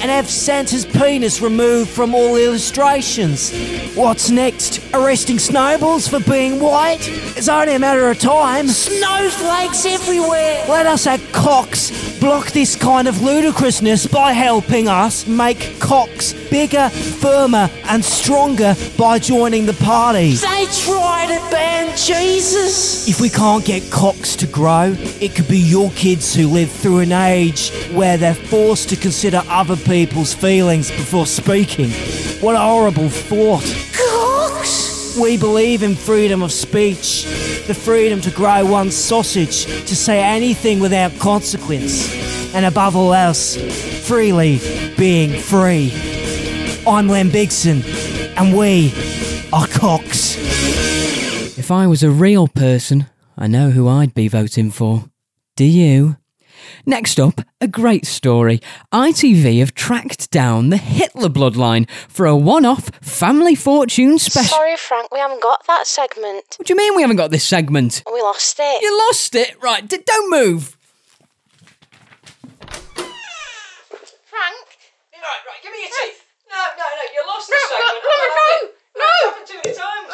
and 0.00 0.10
have 0.10 0.28
Santa's 0.28 0.84
penis 0.84 1.40
removed 1.40 1.90
from 1.90 2.14
all 2.14 2.36
illustrations. 2.36 3.50
What's 3.96 4.30
next? 4.30 4.80
Arresting 4.94 5.38
snowballs 5.38 6.06
for 6.06 6.20
being 6.20 6.60
white? 6.60 7.08
It's 7.36 7.48
only 7.48 7.74
a 7.74 7.78
matter 7.78 8.10
of 8.10 8.18
time. 8.18 8.68
Snowflakes 8.68 9.86
everywhere. 9.86 10.64
Let 10.68 10.86
us 10.86 11.06
have 11.06 11.32
Cox 11.32 12.05
block 12.20 12.52
this 12.52 12.76
kind 12.76 13.08
of 13.08 13.22
ludicrousness 13.22 14.06
by 14.06 14.32
helping 14.32 14.88
us 14.88 15.26
make 15.26 15.78
Cox 15.80 16.32
bigger, 16.50 16.88
firmer, 16.88 17.70
and 17.84 18.04
stronger 18.04 18.74
by 18.96 19.18
joining 19.18 19.66
the 19.66 19.72
party. 19.74 20.32
They 20.34 20.66
try 20.84 21.26
to 21.26 21.50
ban 21.50 21.96
Jesus. 21.96 23.08
If 23.08 23.20
we 23.20 23.28
can't 23.28 23.64
get 23.64 23.90
Cox 23.90 24.36
to 24.36 24.46
grow, 24.46 24.94
it 25.20 25.34
could 25.34 25.48
be 25.48 25.58
your 25.58 25.90
kids 25.92 26.34
who 26.34 26.48
live 26.48 26.70
through 26.70 27.00
an 27.00 27.12
age 27.12 27.70
where 27.92 28.16
they're 28.16 28.34
forced 28.34 28.88
to 28.90 28.96
consider 28.96 29.42
other 29.48 29.76
people's 29.76 30.34
feelings 30.34 30.90
before 30.90 31.26
speaking. 31.26 31.90
What 32.40 32.54
a 32.54 32.60
horrible 32.60 33.08
thought. 33.08 33.95
We 35.18 35.38
believe 35.38 35.82
in 35.82 35.94
freedom 35.94 36.42
of 36.42 36.52
speech, 36.52 37.24
the 37.66 37.74
freedom 37.74 38.20
to 38.20 38.30
grow 38.30 38.66
one's 38.66 38.94
sausage, 38.94 39.64
to 39.64 39.96
say 39.96 40.22
anything 40.22 40.78
without 40.78 41.18
consequence, 41.18 42.12
and 42.54 42.66
above 42.66 42.96
all 42.96 43.14
else, 43.14 43.56
freely 44.06 44.60
being 44.98 45.40
free. 45.40 45.90
I'm 46.86 47.08
Len 47.08 47.30
Bigson, 47.30 47.82
and 48.36 48.54
we 48.54 48.92
are 49.54 49.66
Cox. 49.68 50.36
If 51.56 51.70
I 51.70 51.86
was 51.86 52.02
a 52.02 52.10
real 52.10 52.46
person, 52.46 53.06
I 53.38 53.46
know 53.46 53.70
who 53.70 53.88
I'd 53.88 54.12
be 54.12 54.28
voting 54.28 54.70
for. 54.70 55.04
Do 55.56 55.64
you? 55.64 56.16
Next 56.84 57.18
up, 57.20 57.40
a 57.60 57.68
great 57.68 58.06
story. 58.06 58.60
ITV 58.92 59.58
have 59.60 59.74
tracked 59.74 60.30
down 60.30 60.68
the 60.70 60.76
Hitler 60.76 61.28
bloodline 61.28 61.88
for 62.08 62.26
a 62.26 62.36
one 62.36 62.64
off 62.64 62.90
family 63.02 63.54
fortune 63.54 64.18
special. 64.18 64.56
Sorry, 64.56 64.76
Frank, 64.76 65.10
we 65.12 65.18
haven't 65.18 65.42
got 65.42 65.66
that 65.66 65.86
segment. 65.86 66.44
What 66.56 66.66
do 66.66 66.72
you 66.72 66.76
mean 66.78 66.94
we 66.96 67.02
haven't 67.02 67.16
got 67.16 67.30
this 67.30 67.44
segment? 67.44 68.02
We 68.12 68.20
lost 68.22 68.56
it. 68.60 68.82
You 68.82 68.96
lost 69.08 69.34
it? 69.34 69.56
Right, 69.62 69.86
d- 69.86 69.98
don't 70.04 70.30
move. 70.30 70.76
Frank? 74.26 74.66
Right, 75.12 75.42
right, 75.46 75.60
give 75.62 75.72
me 75.72 75.80
your 75.80 75.88
teeth. 75.90 76.22
No, 76.50 76.62
no, 76.78 76.84
no, 76.84 77.02
you 77.12 77.22
lost 77.26 77.50
No, 77.50 77.56
the 77.56 77.66
segment. 77.66 78.04
no, 78.04 78.14
no, 78.14 78.28
no, 78.30 78.48
no. 78.96 79.04
It's 79.06 79.24
happened 79.24 79.46
too 79.48 79.60
many 79.64 79.74
times. 79.76 80.08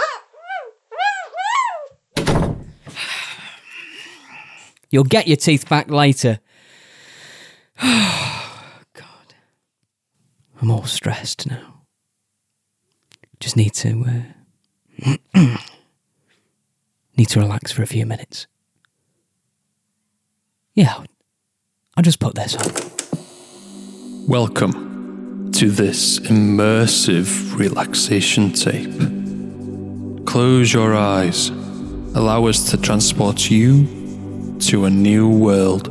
You'll 4.93 5.05
get 5.05 5.27
your 5.27 5.39
teeth 5.39 5.69
back 5.71 5.91
later. 5.91 6.39
God. 7.81 9.35
I'm 10.61 10.71
all 10.71 10.85
stressed 10.85 11.47
now. 11.49 11.81
Just 13.41 13.57
need 13.57 13.73
to 13.73 14.05
uh, 15.07 15.17
need 17.17 17.29
to 17.31 17.41
relax 17.41 17.73
for 17.73 17.83
a 17.83 17.87
few 17.87 18.05
minutes. 18.05 18.47
Yeah, 20.75 20.95
I'll- 21.97 22.03
just 22.03 22.21
put 22.21 22.35
this 22.35 22.55
on. 22.55 24.29
Welcome 24.29 25.51
to 25.53 25.71
this 25.71 26.19
immersive 26.21 27.57
relaxation 27.59 28.53
tape. 28.53 28.93
Close 30.27 30.73
your 30.73 30.95
eyes. 30.95 31.49
Allow 32.15 32.45
us 32.47 32.71
to 32.71 32.77
transport 32.77 33.51
you 33.51 34.02
to 34.63 34.85
a 34.85 34.91
new 34.91 35.29
world. 35.29 35.89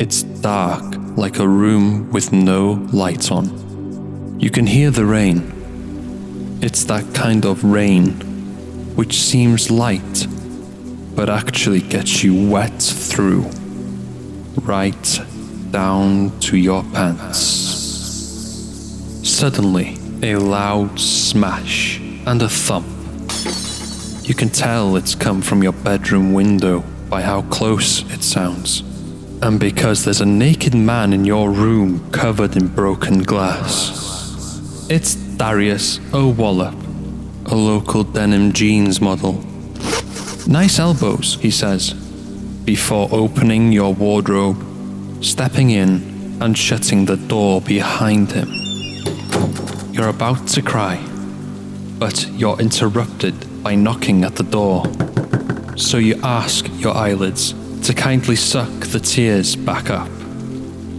It's 0.00 0.22
dark, 0.22 0.82
like 1.16 1.38
a 1.38 1.46
room 1.46 2.10
with 2.10 2.32
no 2.32 2.88
lights 2.90 3.30
on. 3.30 4.40
You 4.40 4.48
can 4.48 4.66
hear 4.66 4.90
the 4.90 5.04
rain. 5.04 6.58
It's 6.62 6.84
that 6.84 7.14
kind 7.14 7.44
of 7.44 7.64
rain 7.64 8.12
which 8.96 9.20
seems 9.20 9.70
light, 9.70 10.26
but 11.14 11.28
actually 11.28 11.82
gets 11.82 12.24
you 12.24 12.48
wet 12.48 12.80
through, 12.80 13.42
right 14.62 15.20
down 15.70 16.38
to 16.40 16.56
your 16.56 16.82
pants. 16.94 17.36
suddenly 19.22 19.98
a 20.22 20.36
loud 20.36 20.98
smash 20.98 22.00
and 22.26 22.40
a 22.40 22.48
thump. 22.48 22.86
You 24.26 24.34
can 24.34 24.48
tell 24.48 24.96
it's 24.96 25.14
come 25.14 25.42
from 25.42 25.62
your 25.62 25.72
bedroom 25.72 26.32
window 26.32 26.84
by 27.12 27.20
how 27.20 27.42
close 27.42 28.10
it 28.10 28.22
sounds. 28.22 28.80
And 29.42 29.60
because 29.60 30.02
there's 30.02 30.22
a 30.22 30.34
naked 30.44 30.74
man 30.74 31.12
in 31.12 31.26
your 31.26 31.50
room 31.50 32.10
covered 32.10 32.56
in 32.56 32.68
broken 32.68 33.22
glass. 33.22 34.86
It's 34.88 35.14
Darius 35.36 36.00
O'Wallop, 36.14 36.74
a 37.44 37.54
local 37.54 38.02
denim 38.02 38.54
jeans 38.54 39.02
model. 39.02 39.44
Nice 40.46 40.78
elbows, 40.78 41.34
he 41.34 41.50
says, 41.50 41.92
before 42.64 43.10
opening 43.12 43.72
your 43.72 43.92
wardrobe, 43.92 44.64
stepping 45.22 45.68
in, 45.68 46.38
and 46.40 46.56
shutting 46.56 47.04
the 47.04 47.18
door 47.18 47.60
behind 47.60 48.32
him. 48.32 48.48
You're 49.92 50.08
about 50.08 50.48
to 50.54 50.62
cry, 50.62 50.96
but 51.98 52.26
you're 52.30 52.58
interrupted 52.58 53.62
by 53.62 53.74
knocking 53.74 54.24
at 54.24 54.36
the 54.36 54.44
door. 54.44 54.86
So 55.82 55.98
you 55.98 56.18
ask 56.22 56.66
your 56.80 56.96
eyelids 56.96 57.52
to 57.86 57.92
kindly 57.92 58.36
suck 58.36 58.70
the 58.86 59.00
tears 59.00 59.56
back 59.56 59.90
up. 59.90 60.08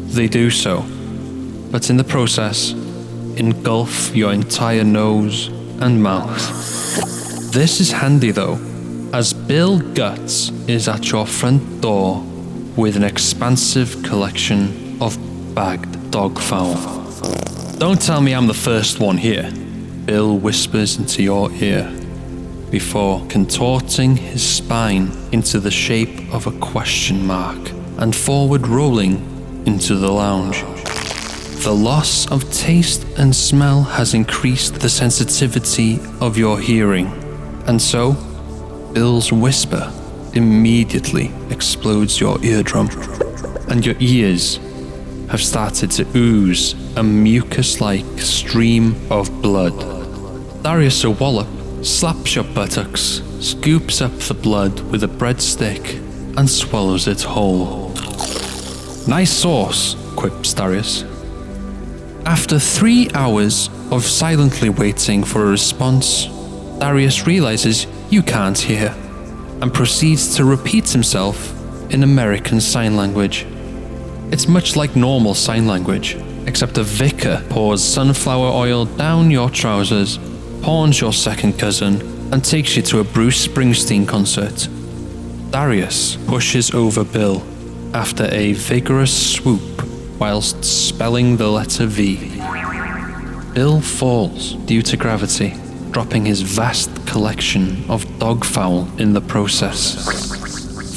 They 0.09 0.27
do 0.27 0.51
so, 0.51 0.85
but 1.71 1.89
in 1.89 1.97
the 1.97 2.03
process, 2.03 2.73
engulf 2.73 4.15
your 4.15 4.33
entire 4.33 4.83
nose 4.83 5.47
and 5.81 6.03
mouth. 6.03 6.37
This 7.51 7.79
is 7.79 7.91
handy 7.91 8.31
though, 8.31 8.59
as 9.13 9.33
Bill 9.33 9.79
Guts 9.79 10.49
is 10.67 10.87
at 10.87 11.09
your 11.09 11.25
front 11.25 11.81
door 11.81 12.21
with 12.75 12.95
an 12.95 13.03
expansive 13.03 14.03
collection 14.03 15.01
of 15.01 15.17
bagged 15.55 16.11
dog 16.11 16.37
foul. 16.37 16.75
Don't 17.79 18.01
tell 18.01 18.21
me 18.21 18.35
I'm 18.35 18.47
the 18.47 18.53
first 18.53 18.99
one 18.99 19.17
here, 19.17 19.49
Bill 20.05 20.37
whispers 20.37 20.97
into 20.97 21.23
your 21.23 21.51
ear 21.53 22.02
before 22.73 23.23
contorting 23.27 24.15
his 24.15 24.41
spine 24.41 25.11
into 25.31 25.59
the 25.59 25.69
shape 25.69 26.33
of 26.33 26.47
a 26.47 26.51
question 26.53 27.23
mark 27.23 27.69
and 27.99 28.15
forward 28.15 28.67
rolling 28.67 29.13
into 29.67 29.93
the 29.95 30.11
lounge. 30.11 30.63
The 31.63 31.71
loss 31.71 32.25
of 32.31 32.51
taste 32.51 33.05
and 33.19 33.35
smell 33.35 33.83
has 33.83 34.15
increased 34.15 34.79
the 34.79 34.89
sensitivity 34.89 35.99
of 36.19 36.35
your 36.35 36.59
hearing, 36.59 37.05
and 37.67 37.79
so 37.79 38.13
Bill's 38.91 39.31
whisper 39.31 39.93
immediately 40.33 41.31
explodes 41.51 42.19
your 42.19 42.43
eardrum, 42.43 42.89
and 43.69 43.85
your 43.85 43.95
ears 43.99 44.57
have 45.29 45.43
started 45.43 45.91
to 45.91 46.07
ooze 46.15 46.73
a 46.97 47.03
mucus 47.03 47.79
like 47.79 48.05
stream 48.17 48.95
of 49.11 49.29
blood. 49.43 49.77
Darius 50.63 51.05
O'Wallop 51.05 51.47
slaps 51.83 52.35
your 52.35 52.45
buttocks, 52.45 53.21
scoops 53.41 54.01
up 54.01 54.17
the 54.19 54.33
blood 54.33 54.79
with 54.89 55.03
a 55.03 55.07
breadstick, 55.07 55.99
and 56.37 56.49
swallows 56.49 57.07
it 57.07 57.21
whole. 57.21 57.89
Nice 59.05 59.31
sauce, 59.31 59.95
quips 60.15 60.53
Darius. 60.53 61.03
After 62.25 62.57
three 62.57 63.09
hours 63.13 63.69
of 63.91 64.05
silently 64.05 64.69
waiting 64.69 65.25
for 65.25 65.43
a 65.43 65.49
response, 65.49 66.27
Darius 66.79 67.27
realizes 67.27 67.85
you 68.09 68.23
can't 68.23 68.57
hear 68.57 68.95
and 69.61 69.73
proceeds 69.73 70.35
to 70.37 70.45
repeat 70.45 70.89
himself 70.89 71.51
in 71.91 72.03
American 72.03 72.61
Sign 72.61 72.95
Language. 72.95 73.45
It's 74.31 74.47
much 74.47 74.77
like 74.77 74.95
normal 74.95 75.33
sign 75.33 75.67
language, 75.67 76.15
except 76.47 76.77
a 76.77 76.83
vicar 76.83 77.43
pours 77.49 77.83
sunflower 77.83 78.47
oil 78.47 78.85
down 78.85 79.29
your 79.29 79.49
trousers, 79.49 80.17
pawns 80.63 81.01
your 81.01 81.11
second 81.11 81.59
cousin, 81.59 82.01
and 82.31 82.43
takes 82.43 82.75
you 82.75 82.81
to 82.81 82.99
a 82.99 83.03
Bruce 83.03 83.45
Springsteen 83.45 84.07
concert. 84.07 84.67
Darius 85.51 86.15
pushes 86.25 86.73
over 86.73 87.03
Bill 87.03 87.43
after 87.93 88.27
a 88.31 88.53
vigorous 88.53 89.35
swoop 89.35 89.83
whilst 90.19 90.63
spelling 90.63 91.35
the 91.35 91.49
letter 91.49 91.85
V. 91.85 92.39
Bill 93.53 93.81
falls 93.81 94.53
due 94.65 94.81
to 94.83 94.95
gravity, 94.97 95.53
dropping 95.91 96.25
his 96.25 96.41
vast 96.41 97.05
collection 97.05 97.83
of 97.89 98.07
dog 98.17 98.45
foul 98.45 98.87
in 98.97 99.13
the 99.13 99.21
process. 99.21 99.83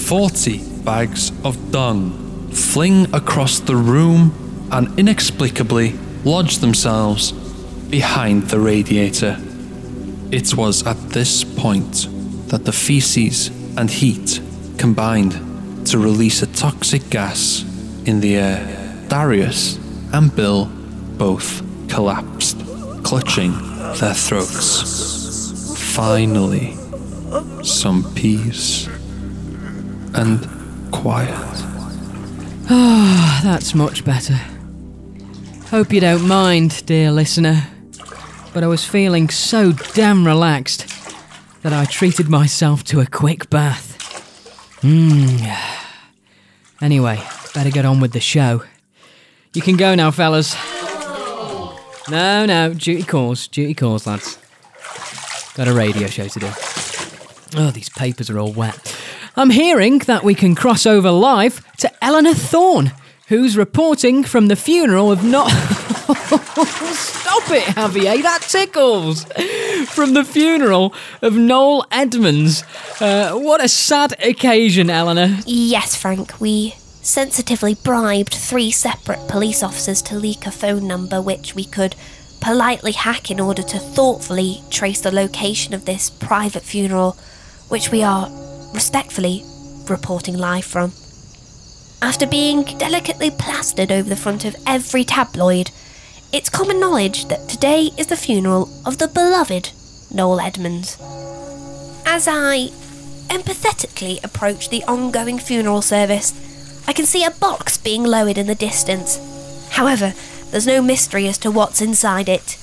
Forty 0.08 0.62
bags 0.84 1.32
of 1.44 1.72
dung 1.72 2.50
fling 2.52 3.12
across 3.12 3.58
the 3.58 3.76
room 3.76 4.68
and 4.70 4.96
inexplicably 4.98 5.92
lodge 6.24 6.58
themselves 6.58 7.32
behind 7.90 8.44
the 8.44 8.60
radiator. 8.60 9.38
It 10.32 10.54
was 10.54 10.86
at 10.86 10.96
this 11.10 11.44
point 11.44 12.08
that 12.48 12.64
the 12.64 12.72
feces 12.72 13.48
and 13.76 13.90
heat 13.90 14.40
combined 14.78 15.32
to 15.86 15.98
release 15.98 16.42
a 16.42 16.46
toxic 16.46 17.08
gas 17.10 17.62
in 18.06 18.20
the 18.20 18.36
air. 18.36 19.04
Darius 19.08 19.78
and 20.12 20.34
Bill 20.34 20.66
both 21.16 21.62
collapsed, 21.88 22.58
clutching 23.04 23.52
their 24.00 24.14
throats. 24.14 25.94
Finally, 25.94 26.76
some 27.62 28.04
peace 28.14 28.88
and 30.14 30.48
quiet. 30.92 31.30
Ah, 32.68 33.40
that's 33.44 33.74
much 33.74 34.04
better. 34.04 34.38
Hope 35.70 35.92
you 35.92 36.00
don't 36.00 36.26
mind, 36.26 36.84
dear 36.86 37.12
listener, 37.12 37.68
but 38.56 38.64
I 38.64 38.68
was 38.68 38.86
feeling 38.86 39.28
so 39.28 39.72
damn 39.72 40.26
relaxed 40.26 40.86
that 41.60 41.74
I 41.74 41.84
treated 41.84 42.30
myself 42.30 42.82
to 42.84 43.00
a 43.00 43.06
quick 43.06 43.50
bath. 43.50 44.78
Mmm. 44.80 45.54
Anyway, 46.80 47.22
better 47.52 47.68
get 47.68 47.84
on 47.84 48.00
with 48.00 48.12
the 48.12 48.20
show. 48.20 48.62
You 49.52 49.60
can 49.60 49.76
go 49.76 49.94
now, 49.94 50.10
fellas. 50.10 50.56
No, 52.08 52.46
no, 52.46 52.72
duty 52.72 53.02
calls, 53.02 53.46
duty 53.46 53.74
calls, 53.74 54.06
lads. 54.06 54.38
Got 55.54 55.68
a 55.68 55.74
radio 55.74 56.06
show 56.06 56.26
to 56.26 56.38
do. 56.38 56.48
Oh, 57.58 57.70
these 57.74 57.90
papers 57.90 58.30
are 58.30 58.38
all 58.38 58.54
wet. 58.54 58.98
I'm 59.36 59.50
hearing 59.50 59.98
that 60.06 60.24
we 60.24 60.34
can 60.34 60.54
cross 60.54 60.86
over 60.86 61.10
live 61.10 61.62
to 61.76 61.92
Eleanor 62.02 62.32
Thorne, 62.32 62.92
who's 63.28 63.58
reporting 63.58 64.24
from 64.24 64.46
the 64.46 64.56
funeral 64.56 65.12
of 65.12 65.22
not. 65.22 65.52
Stop 66.94 67.50
it, 67.50 67.64
Javier, 67.74 68.22
that 68.22 68.42
tickles! 68.42 69.24
From 69.92 70.14
the 70.14 70.24
funeral 70.24 70.94
of 71.20 71.34
Noel 71.34 71.84
Edmonds. 71.90 72.62
Uh, 73.00 73.32
what 73.32 73.62
a 73.62 73.68
sad 73.68 74.14
occasion, 74.24 74.88
Eleanor. 74.88 75.38
Yes, 75.46 75.96
Frank, 75.96 76.40
we 76.40 76.74
sensitively 77.02 77.74
bribed 77.74 78.34
three 78.34 78.70
separate 78.70 79.28
police 79.28 79.62
officers 79.62 80.00
to 80.02 80.16
leak 80.16 80.46
a 80.46 80.50
phone 80.50 80.86
number 80.86 81.20
which 81.20 81.54
we 81.54 81.64
could 81.64 81.96
politely 82.40 82.92
hack 82.92 83.30
in 83.30 83.40
order 83.40 83.62
to 83.62 83.78
thoughtfully 83.78 84.62
trace 84.70 85.00
the 85.00 85.10
location 85.12 85.74
of 85.74 85.84
this 85.84 86.08
private 86.08 86.62
funeral, 86.62 87.16
which 87.68 87.90
we 87.90 88.02
are 88.02 88.30
respectfully 88.72 89.42
reporting 89.88 90.38
live 90.38 90.64
from. 90.64 90.92
After 92.02 92.26
being 92.26 92.62
delicately 92.78 93.30
plastered 93.30 93.90
over 93.90 94.08
the 94.08 94.16
front 94.16 94.44
of 94.44 94.54
every 94.66 95.02
tabloid, 95.02 95.70
it's 96.36 96.50
common 96.50 96.78
knowledge 96.78 97.24
that 97.28 97.48
today 97.48 97.90
is 97.96 98.08
the 98.08 98.16
funeral 98.16 98.68
of 98.84 98.98
the 98.98 99.08
beloved 99.08 99.70
Noel 100.12 100.38
Edmonds. 100.38 100.98
As 102.04 102.28
I 102.28 102.68
empathetically 103.28 104.22
approach 104.22 104.68
the 104.68 104.84
ongoing 104.84 105.38
funeral 105.38 105.80
service, 105.80 106.34
I 106.86 106.92
can 106.92 107.06
see 107.06 107.24
a 107.24 107.30
box 107.30 107.78
being 107.78 108.04
lowered 108.04 108.36
in 108.36 108.48
the 108.48 108.54
distance. 108.54 109.18
However, 109.70 110.12
there's 110.50 110.66
no 110.66 110.82
mystery 110.82 111.26
as 111.26 111.38
to 111.38 111.50
what's 111.50 111.80
inside 111.80 112.28
it. 112.28 112.58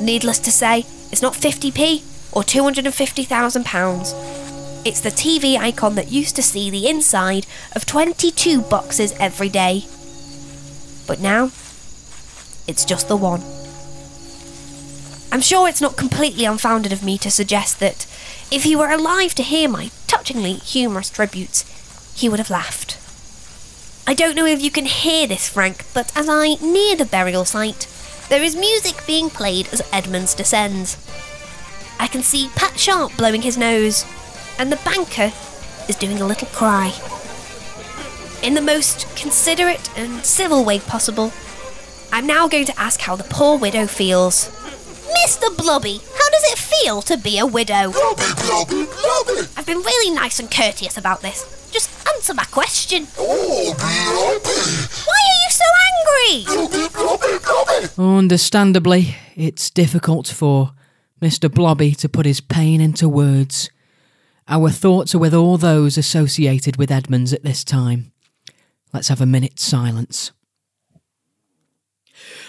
Needless 0.00 0.38
to 0.38 0.52
say, 0.52 0.86
it's 1.10 1.20
not 1.20 1.34
50p 1.34 2.04
or 2.32 2.44
£250,000. 2.44 4.86
It's 4.86 5.00
the 5.00 5.10
TV 5.10 5.58
icon 5.58 5.96
that 5.96 6.12
used 6.12 6.36
to 6.36 6.44
see 6.44 6.70
the 6.70 6.88
inside 6.88 7.44
of 7.74 7.86
22 7.86 8.62
boxes 8.62 9.14
every 9.18 9.48
day. 9.48 9.86
But 11.08 11.18
now, 11.18 11.50
it's 12.68 12.84
just 12.84 13.08
the 13.08 13.16
one. 13.16 13.42
I'm 15.32 15.40
sure 15.40 15.68
it's 15.68 15.80
not 15.80 15.96
completely 15.96 16.44
unfounded 16.44 16.92
of 16.92 17.02
me 17.02 17.18
to 17.18 17.30
suggest 17.30 17.80
that 17.80 18.06
if 18.50 18.62
he 18.62 18.76
were 18.76 18.90
alive 18.90 19.34
to 19.34 19.42
hear 19.42 19.68
my 19.68 19.90
touchingly 20.06 20.54
humorous 20.54 21.10
tributes, 21.10 21.64
he 22.14 22.28
would 22.28 22.38
have 22.38 22.50
laughed. 22.50 22.96
I 24.06 24.14
don't 24.14 24.36
know 24.36 24.46
if 24.46 24.62
you 24.62 24.70
can 24.70 24.86
hear 24.86 25.26
this, 25.26 25.48
Frank, 25.48 25.84
but 25.92 26.16
as 26.16 26.28
I 26.28 26.54
near 26.62 26.96
the 26.96 27.04
burial 27.04 27.44
site, 27.44 27.86
there 28.28 28.42
is 28.42 28.56
music 28.56 29.06
being 29.06 29.28
played 29.28 29.68
as 29.72 29.82
Edmonds 29.92 30.34
descends. 30.34 30.96
I 31.98 32.06
can 32.06 32.22
see 32.22 32.50
Pat 32.54 32.78
Sharp 32.78 33.16
blowing 33.16 33.42
his 33.42 33.58
nose, 33.58 34.06
and 34.58 34.72
the 34.72 34.76
banker 34.76 35.32
is 35.88 35.96
doing 35.96 36.20
a 36.20 36.26
little 36.26 36.48
cry. 36.48 36.92
In 38.42 38.54
the 38.54 38.62
most 38.62 39.14
considerate 39.16 39.90
and 39.98 40.24
civil 40.24 40.64
way 40.64 40.78
possible, 40.78 41.32
I'm 42.12 42.26
now 42.26 42.48
going 42.48 42.64
to 42.66 42.80
ask 42.80 43.00
how 43.00 43.16
the 43.16 43.24
poor 43.24 43.58
widow 43.58 43.86
feels. 43.86 44.48
Mr. 45.26 45.54
Blobby, 45.56 45.98
how 45.98 46.30
does 46.30 46.44
it 46.52 46.58
feel 46.58 47.02
to 47.02 47.16
be 47.16 47.38
a 47.38 47.46
widow? 47.46 47.92
Blobby, 47.92 48.22
blobby, 48.46 48.86
blobby. 48.86 49.48
I've 49.56 49.66
been 49.66 49.78
really 49.78 50.14
nice 50.14 50.38
and 50.38 50.50
courteous 50.50 50.96
about 50.96 51.22
this. 51.22 51.68
Just 51.70 51.90
answer 52.08 52.34
my 52.34 52.44
question. 52.44 53.06
Oh, 53.18 53.74
blobby. 53.76 54.58
Why 55.06 55.18
are 55.28 55.38
you 55.42 55.50
so 55.50 55.64
angry? 57.86 57.98
Understandably, 57.98 59.16
it's 59.36 59.70
difficult 59.70 60.28
for 60.28 60.72
Mr. 61.20 61.52
Blobby 61.52 61.94
to 61.96 62.08
put 62.08 62.26
his 62.26 62.40
pain 62.40 62.80
into 62.80 63.08
words. 63.08 63.70
Our 64.46 64.70
thoughts 64.70 65.14
are 65.14 65.18
with 65.18 65.34
all 65.34 65.58
those 65.58 65.98
associated 65.98 66.76
with 66.76 66.90
Edmonds 66.90 67.32
at 67.32 67.42
this 67.42 67.64
time. 67.64 68.12
Let's 68.92 69.08
have 69.08 69.20
a 69.20 69.26
minute's 69.26 69.62
silence. 69.62 70.32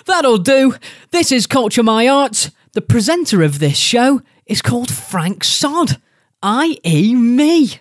That'll 0.05 0.37
do. 0.37 0.75
This 1.11 1.31
is 1.31 1.47
Culture 1.47 1.83
My 1.83 2.07
Art. 2.07 2.49
The 2.73 2.81
presenter 2.81 3.41
of 3.41 3.59
this 3.59 3.77
show 3.77 4.21
is 4.45 4.61
called 4.61 4.91
Frank 4.91 5.43
Sod, 5.43 6.01
i.e., 6.43 7.15
me. 7.15 7.79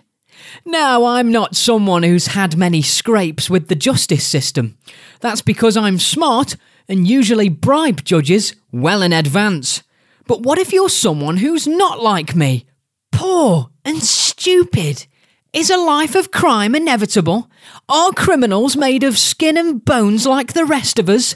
Now, 0.65 1.05
I'm 1.05 1.31
not 1.31 1.55
someone 1.55 2.03
who's 2.03 2.27
had 2.27 2.57
many 2.57 2.81
scrapes 2.81 3.49
with 3.49 3.67
the 3.67 3.75
justice 3.75 4.25
system. 4.25 4.77
That's 5.19 5.41
because 5.41 5.77
I'm 5.77 5.99
smart 5.99 6.55
and 6.87 7.07
usually 7.07 7.49
bribe 7.49 8.03
judges 8.03 8.55
well 8.71 9.01
in 9.01 9.13
advance. 9.13 9.83
But 10.27 10.41
what 10.41 10.59
if 10.59 10.73
you're 10.73 10.89
someone 10.89 11.37
who's 11.37 11.67
not 11.67 12.01
like 12.01 12.35
me? 12.35 12.65
Poor 13.11 13.69
and 13.85 14.01
stupid? 14.01 15.05
Is 15.51 15.69
a 15.69 15.77
life 15.77 16.13
of 16.13 16.31
crime 16.31 16.75
inevitable? 16.75 17.49
Are 17.87 18.11
criminals 18.11 18.77
made 18.77 19.03
of 19.03 19.17
skin 19.17 19.57
and 19.57 19.83
bones 19.83 20.25
like 20.27 20.53
the 20.53 20.65
rest 20.65 20.99
of 20.99 21.09
us? 21.09 21.35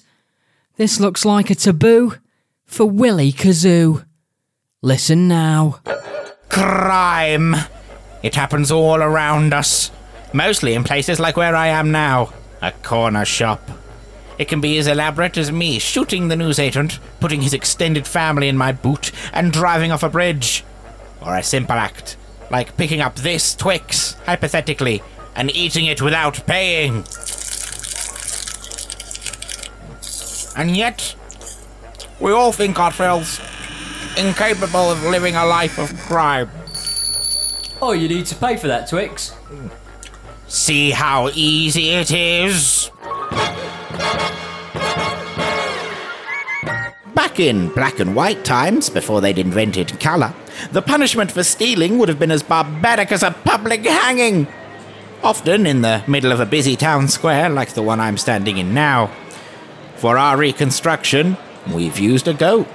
This 0.75 0.99
looks 0.99 1.23
like 1.23 1.51
a 1.51 1.55
taboo 1.55 2.15
for 2.65 2.87
Willie 2.87 3.31
Kazoo. 3.31 4.05
Listen 4.81 5.27
now. 5.27 5.79
Crime. 6.49 7.55
It 8.23 8.33
happens 8.33 8.71
all 8.71 9.01
around 9.01 9.53
us. 9.53 9.91
Mostly 10.33 10.73
in 10.73 10.83
places 10.83 11.19
like 11.19 11.37
where 11.37 11.55
I 11.55 11.67
am 11.67 11.91
now 11.91 12.33
a 12.59 12.71
corner 12.71 13.23
shop. 13.23 13.69
It 14.39 14.47
can 14.47 14.61
be 14.61 14.79
as 14.79 14.87
elaborate 14.87 15.37
as 15.37 15.51
me 15.51 15.77
shooting 15.77 16.29
the 16.29 16.35
newsagent, 16.35 16.97
putting 17.19 17.41
his 17.41 17.53
extended 17.53 18.07
family 18.07 18.47
in 18.47 18.57
my 18.57 18.71
boot, 18.71 19.11
and 19.31 19.53
driving 19.53 19.91
off 19.91 20.01
a 20.01 20.09
bridge. 20.09 20.63
Or 21.21 21.35
a 21.35 21.43
simple 21.43 21.75
act, 21.75 22.17
like 22.49 22.77
picking 22.77 22.99
up 22.99 23.15
this 23.15 23.53
Twix, 23.53 24.13
hypothetically, 24.25 25.03
and 25.35 25.55
eating 25.55 25.85
it 25.85 26.01
without 26.01 26.47
paying. 26.47 27.03
And 30.55 30.75
yet, 30.75 31.15
we 32.19 32.31
all 32.31 32.51
think 32.51 32.79
ourselves 32.79 33.39
incapable 34.17 34.91
of 34.91 35.03
living 35.03 35.35
a 35.35 35.45
life 35.45 35.77
of 35.77 35.97
crime. 36.01 36.49
Oh, 37.81 37.91
you 37.91 38.07
need 38.07 38.25
to 38.27 38.35
pay 38.35 38.55
for 38.57 38.67
that, 38.67 38.87
Twix. 38.87 39.35
See 40.47 40.91
how 40.91 41.29
easy 41.33 41.89
it 41.89 42.11
is? 42.11 42.91
Back 47.15 47.39
in 47.39 47.69
black 47.69 47.99
and 47.99 48.15
white 48.15 48.45
times, 48.45 48.89
before 48.89 49.19
they'd 49.19 49.39
invented 49.39 49.99
colour, 49.99 50.33
the 50.71 50.81
punishment 50.81 51.31
for 51.31 51.43
stealing 51.43 51.97
would 51.97 52.09
have 52.09 52.19
been 52.19 52.31
as 52.31 52.43
barbaric 52.43 53.11
as 53.11 53.23
a 53.23 53.31
public 53.31 53.83
hanging. 53.83 54.47
Often 55.23 55.65
in 55.65 55.81
the 55.81 56.03
middle 56.07 56.31
of 56.31 56.39
a 56.39 56.45
busy 56.45 56.75
town 56.75 57.07
square 57.07 57.49
like 57.49 57.73
the 57.73 57.81
one 57.81 57.99
I'm 57.99 58.17
standing 58.17 58.57
in 58.57 58.73
now. 58.73 59.09
For 60.03 60.17
our 60.17 60.35
reconstruction, 60.35 61.37
we've 61.73 61.97
used 61.97 62.27
a 62.27 62.33
goat. 62.33 62.67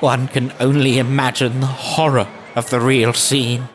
One 0.00 0.26
can 0.26 0.52
only 0.58 0.98
imagine 0.98 1.60
the 1.60 1.66
horror 1.66 2.26
of 2.56 2.68
the 2.70 2.80
real 2.80 3.12
scene. 3.12 3.68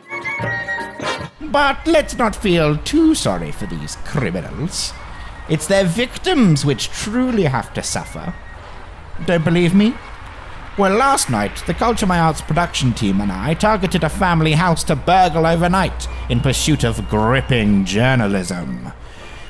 But 1.40 1.86
let's 1.86 2.18
not 2.18 2.36
feel 2.36 2.76
too 2.76 3.14
sorry 3.14 3.50
for 3.50 3.64
these 3.64 3.96
criminals. 4.04 4.92
It's 5.48 5.68
their 5.68 5.86
victims 5.86 6.66
which 6.66 6.90
truly 6.90 7.44
have 7.44 7.72
to 7.72 7.82
suffer. 7.82 8.34
Don't 9.24 9.46
believe 9.46 9.74
me? 9.74 9.94
Well, 10.76 10.98
last 10.98 11.30
night, 11.30 11.62
the 11.66 11.72
Culture 11.72 12.04
My 12.04 12.20
Arts 12.20 12.42
production 12.42 12.92
team 12.92 13.22
and 13.22 13.32
I 13.32 13.54
targeted 13.54 14.04
a 14.04 14.10
family 14.10 14.52
house 14.52 14.84
to 14.84 14.96
burgle 14.96 15.46
overnight 15.46 16.06
in 16.28 16.40
pursuit 16.40 16.84
of 16.84 17.08
gripping 17.08 17.86
journalism. 17.86 18.92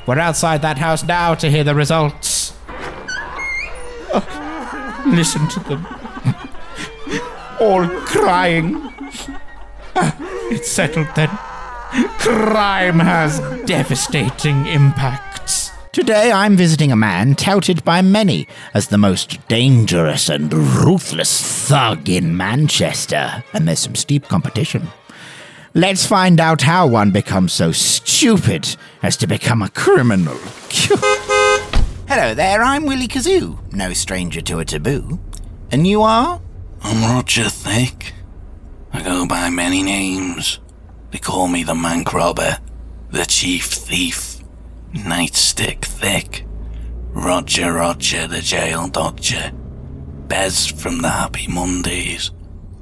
We're 0.06 0.20
outside 0.20 0.62
that 0.62 0.78
house 0.78 1.02
now 1.02 1.34
to 1.34 1.50
hear 1.50 1.64
the 1.64 1.74
results. 1.74 2.54
Oh, 4.14 5.04
listen 5.06 5.48
to 5.48 5.60
them. 5.60 5.86
All 7.60 7.88
crying. 8.06 8.92
It's 10.48 10.70
settled 10.70 11.08
then. 11.16 11.28
Crime 12.18 13.00
has 13.00 13.40
devastating 13.66 14.66
impacts. 14.66 15.72
Today 15.92 16.30
I'm 16.30 16.56
visiting 16.56 16.92
a 16.92 16.96
man 16.96 17.34
touted 17.34 17.82
by 17.82 18.02
many 18.02 18.46
as 18.74 18.88
the 18.88 18.98
most 18.98 19.48
dangerous 19.48 20.28
and 20.28 20.52
ruthless 20.52 21.66
thug 21.68 22.08
in 22.08 22.36
Manchester, 22.36 23.42
and 23.54 23.66
there's 23.66 23.80
some 23.80 23.94
steep 23.94 24.28
competition. 24.28 24.88
Let's 25.76 26.06
find 26.06 26.40
out 26.40 26.62
how 26.62 26.86
one 26.86 27.10
becomes 27.10 27.52
so 27.52 27.70
stupid 27.70 28.78
as 29.02 29.14
to 29.18 29.26
become 29.26 29.60
a 29.60 29.68
criminal. 29.68 30.38
Hello 32.08 32.32
there, 32.32 32.62
I'm 32.62 32.86
Willie 32.86 33.06
Kazoo, 33.06 33.58
no 33.74 33.92
stranger 33.92 34.40
to 34.40 34.58
a 34.60 34.64
taboo. 34.64 35.20
And 35.70 35.86
you 35.86 36.00
are? 36.00 36.40
I'm 36.80 37.14
Roger 37.14 37.50
Thick. 37.50 38.14
I 38.94 39.02
go 39.02 39.26
by 39.26 39.50
many 39.50 39.82
names. 39.82 40.60
They 41.10 41.18
call 41.18 41.46
me 41.46 41.62
the 41.62 41.74
Manc 41.74 42.10
Robber, 42.14 42.56
the 43.10 43.26
Chief 43.26 43.66
Thief, 43.66 44.38
Nightstick 44.94 45.84
Thick, 45.84 46.46
Roger 47.10 47.74
Roger 47.74 48.26
the 48.26 48.40
Jail 48.40 48.88
Dodger, 48.88 49.52
Bez 50.26 50.66
from 50.66 51.02
the 51.02 51.10
Happy 51.10 51.48
Mondays, 51.48 52.30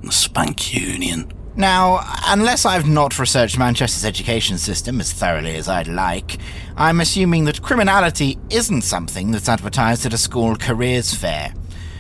the 0.05 0.13
Spank 0.13 0.73
Union. 0.73 1.33
Now, 1.57 2.01
unless 2.27 2.65
I've 2.65 2.89
not 2.89 3.19
researched 3.19 3.59
Manchester's 3.59 4.05
education 4.05 4.59
system 4.59 5.01
as 5.01 5.13
thoroughly 5.13 5.55
as 5.55 5.69
I'd 5.69 5.87
like, 5.87 6.39
I'm 6.77 7.01
assuming 7.01 7.45
that 7.45 7.63
criminality 7.63 8.39
isn't 8.51 8.83
something 8.83 9.31
that's 9.31 9.49
advertised 9.49 10.05
at 10.05 10.13
a 10.13 10.19
school 10.19 10.57
careers 10.57 11.15
fair. 11.15 11.55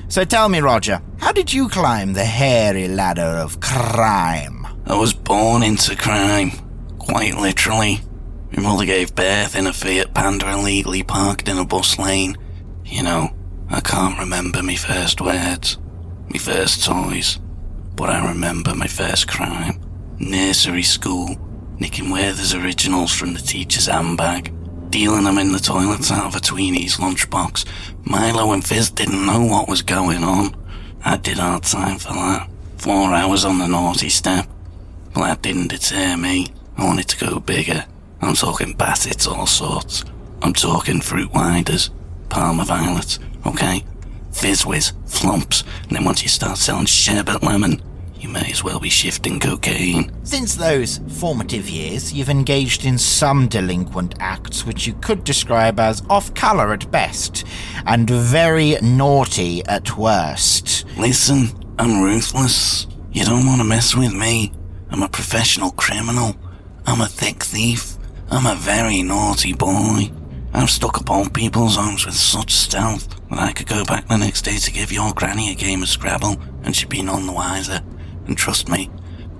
So 0.08 0.24
tell 0.24 0.48
me, 0.48 0.58
Roger, 0.58 1.00
how 1.18 1.32
did 1.32 1.52
you 1.52 1.68
climb 1.68 2.12
the 2.12 2.24
hairy 2.24 2.88
ladder 2.88 3.22
of 3.22 3.60
crime? 3.60 4.66
I 4.86 4.98
was 4.98 5.14
born 5.14 5.62
into 5.62 5.96
crime, 5.96 6.50
quite 6.98 7.36
literally. 7.36 8.00
My 8.56 8.62
mother 8.62 8.84
gave 8.84 9.14
birth 9.14 9.56
in 9.56 9.66
a 9.66 9.72
Fiat 9.72 10.14
Panda 10.14 10.50
illegally 10.50 11.04
parked 11.04 11.48
in 11.48 11.58
a 11.58 11.64
bus 11.64 11.98
lane. 11.98 12.36
You 12.84 13.04
know, 13.04 13.30
I 13.70 13.80
can't 13.80 14.18
remember 14.18 14.62
my 14.62 14.76
first 14.76 15.20
words, 15.20 15.78
my 16.28 16.38
first 16.38 16.84
toys, 16.84 17.38
but 17.96 18.11
I 18.11 18.28
remember 18.28 18.74
my 18.74 18.87
first 18.87 19.28
crime. 19.28 19.80
Nursery 20.18 20.83
school, 20.83 21.37
nicking 21.78 22.11
Werther's 22.11 22.54
originals 22.54 23.12
from 23.12 23.35
the 23.35 23.40
teacher's 23.40 23.87
handbag, 23.87 24.52
dealing 24.90 25.24
them 25.24 25.38
in 25.38 25.52
the 25.52 25.59
toilets 25.59 26.11
out 26.11 26.26
of 26.26 26.37
a 26.37 26.40
tweenie's 26.40 26.96
lunchbox. 26.98 27.64
Milo 28.04 28.52
and 28.52 28.64
Fizz 28.64 28.90
didn't 28.90 29.26
know 29.26 29.44
what 29.44 29.68
was 29.68 29.83
going 29.83 30.22
on. 30.22 30.54
I 31.04 31.16
did 31.16 31.38
hard 31.38 31.64
time 31.64 31.98
for 31.98 32.12
that. 32.12 32.48
Four 32.78 33.12
hours 33.12 33.44
on 33.44 33.59
the 33.59 33.66
naughty 33.66 34.09
step. 34.09 34.46
But 35.12 35.22
that 35.22 35.42
didn't 35.42 35.68
deter 35.68 36.16
me. 36.16 36.48
I 36.76 36.85
wanted 36.85 37.09
to 37.09 37.24
go 37.24 37.40
bigger. 37.40 37.85
I'm 38.20 38.35
talking 38.35 38.74
bassets, 38.74 39.26
all 39.26 39.46
sorts. 39.46 40.04
I'm 40.42 40.52
talking 40.52 41.00
Fruit 41.00 41.33
Winders, 41.33 41.90
Parma 42.28 42.64
violets, 42.64 43.18
okay? 43.46 43.85
Fizz 44.34 44.66
whiz, 44.66 44.92
flumps, 45.06 45.62
and 45.84 45.92
then 45.96 46.04
once 46.04 46.22
you 46.22 46.28
start 46.28 46.58
selling 46.58 46.86
sherbet 46.86 47.42
lemon, 47.42 47.80
you 48.18 48.28
may 48.28 48.50
as 48.50 48.64
well 48.64 48.80
be 48.80 48.90
shifting 48.90 49.38
cocaine. 49.38 50.10
Since 50.24 50.56
those 50.56 50.98
formative 51.08 51.68
years, 51.68 52.12
you've 52.12 52.28
engaged 52.28 52.84
in 52.84 52.98
some 52.98 53.48
delinquent 53.48 54.16
acts 54.18 54.66
which 54.66 54.86
you 54.86 54.94
could 54.94 55.24
describe 55.24 55.78
as 55.78 56.02
off 56.10 56.34
colour 56.34 56.72
at 56.72 56.90
best, 56.90 57.44
and 57.86 58.10
very 58.10 58.76
naughty 58.82 59.64
at 59.66 59.96
worst. 59.96 60.84
Listen, 60.98 61.48
I'm 61.78 62.02
ruthless. 62.02 62.86
You 63.12 63.24
don't 63.24 63.46
want 63.46 63.60
to 63.60 63.66
mess 63.66 63.94
with 63.94 64.12
me. 64.12 64.52
I'm 64.90 65.02
a 65.02 65.08
professional 65.08 65.70
criminal. 65.72 66.34
I'm 66.86 67.00
a 67.00 67.06
thick 67.06 67.42
thief. 67.42 67.96
I'm 68.30 68.46
a 68.46 68.56
very 68.56 69.02
naughty 69.02 69.52
boy. 69.52 70.10
I've 70.52 70.70
stuck 70.70 70.98
up 70.98 71.10
old 71.10 71.34
people's 71.34 71.76
homes 71.76 72.04
with 72.04 72.14
such 72.14 72.52
stealth 72.52 73.08
that 73.34 73.42
I 73.42 73.52
could 73.52 73.66
go 73.66 73.84
back 73.84 74.06
the 74.08 74.16
next 74.16 74.42
day 74.42 74.56
to 74.58 74.72
give 74.72 74.92
your 74.92 75.12
granny 75.12 75.50
a 75.50 75.54
game 75.54 75.82
of 75.82 75.88
Scrabble 75.88 76.36
and 76.62 76.74
she'd 76.74 76.88
be 76.88 77.02
none 77.02 77.26
the 77.26 77.32
wiser. 77.32 77.80
And 78.26 78.36
trust 78.36 78.68
me, 78.68 78.90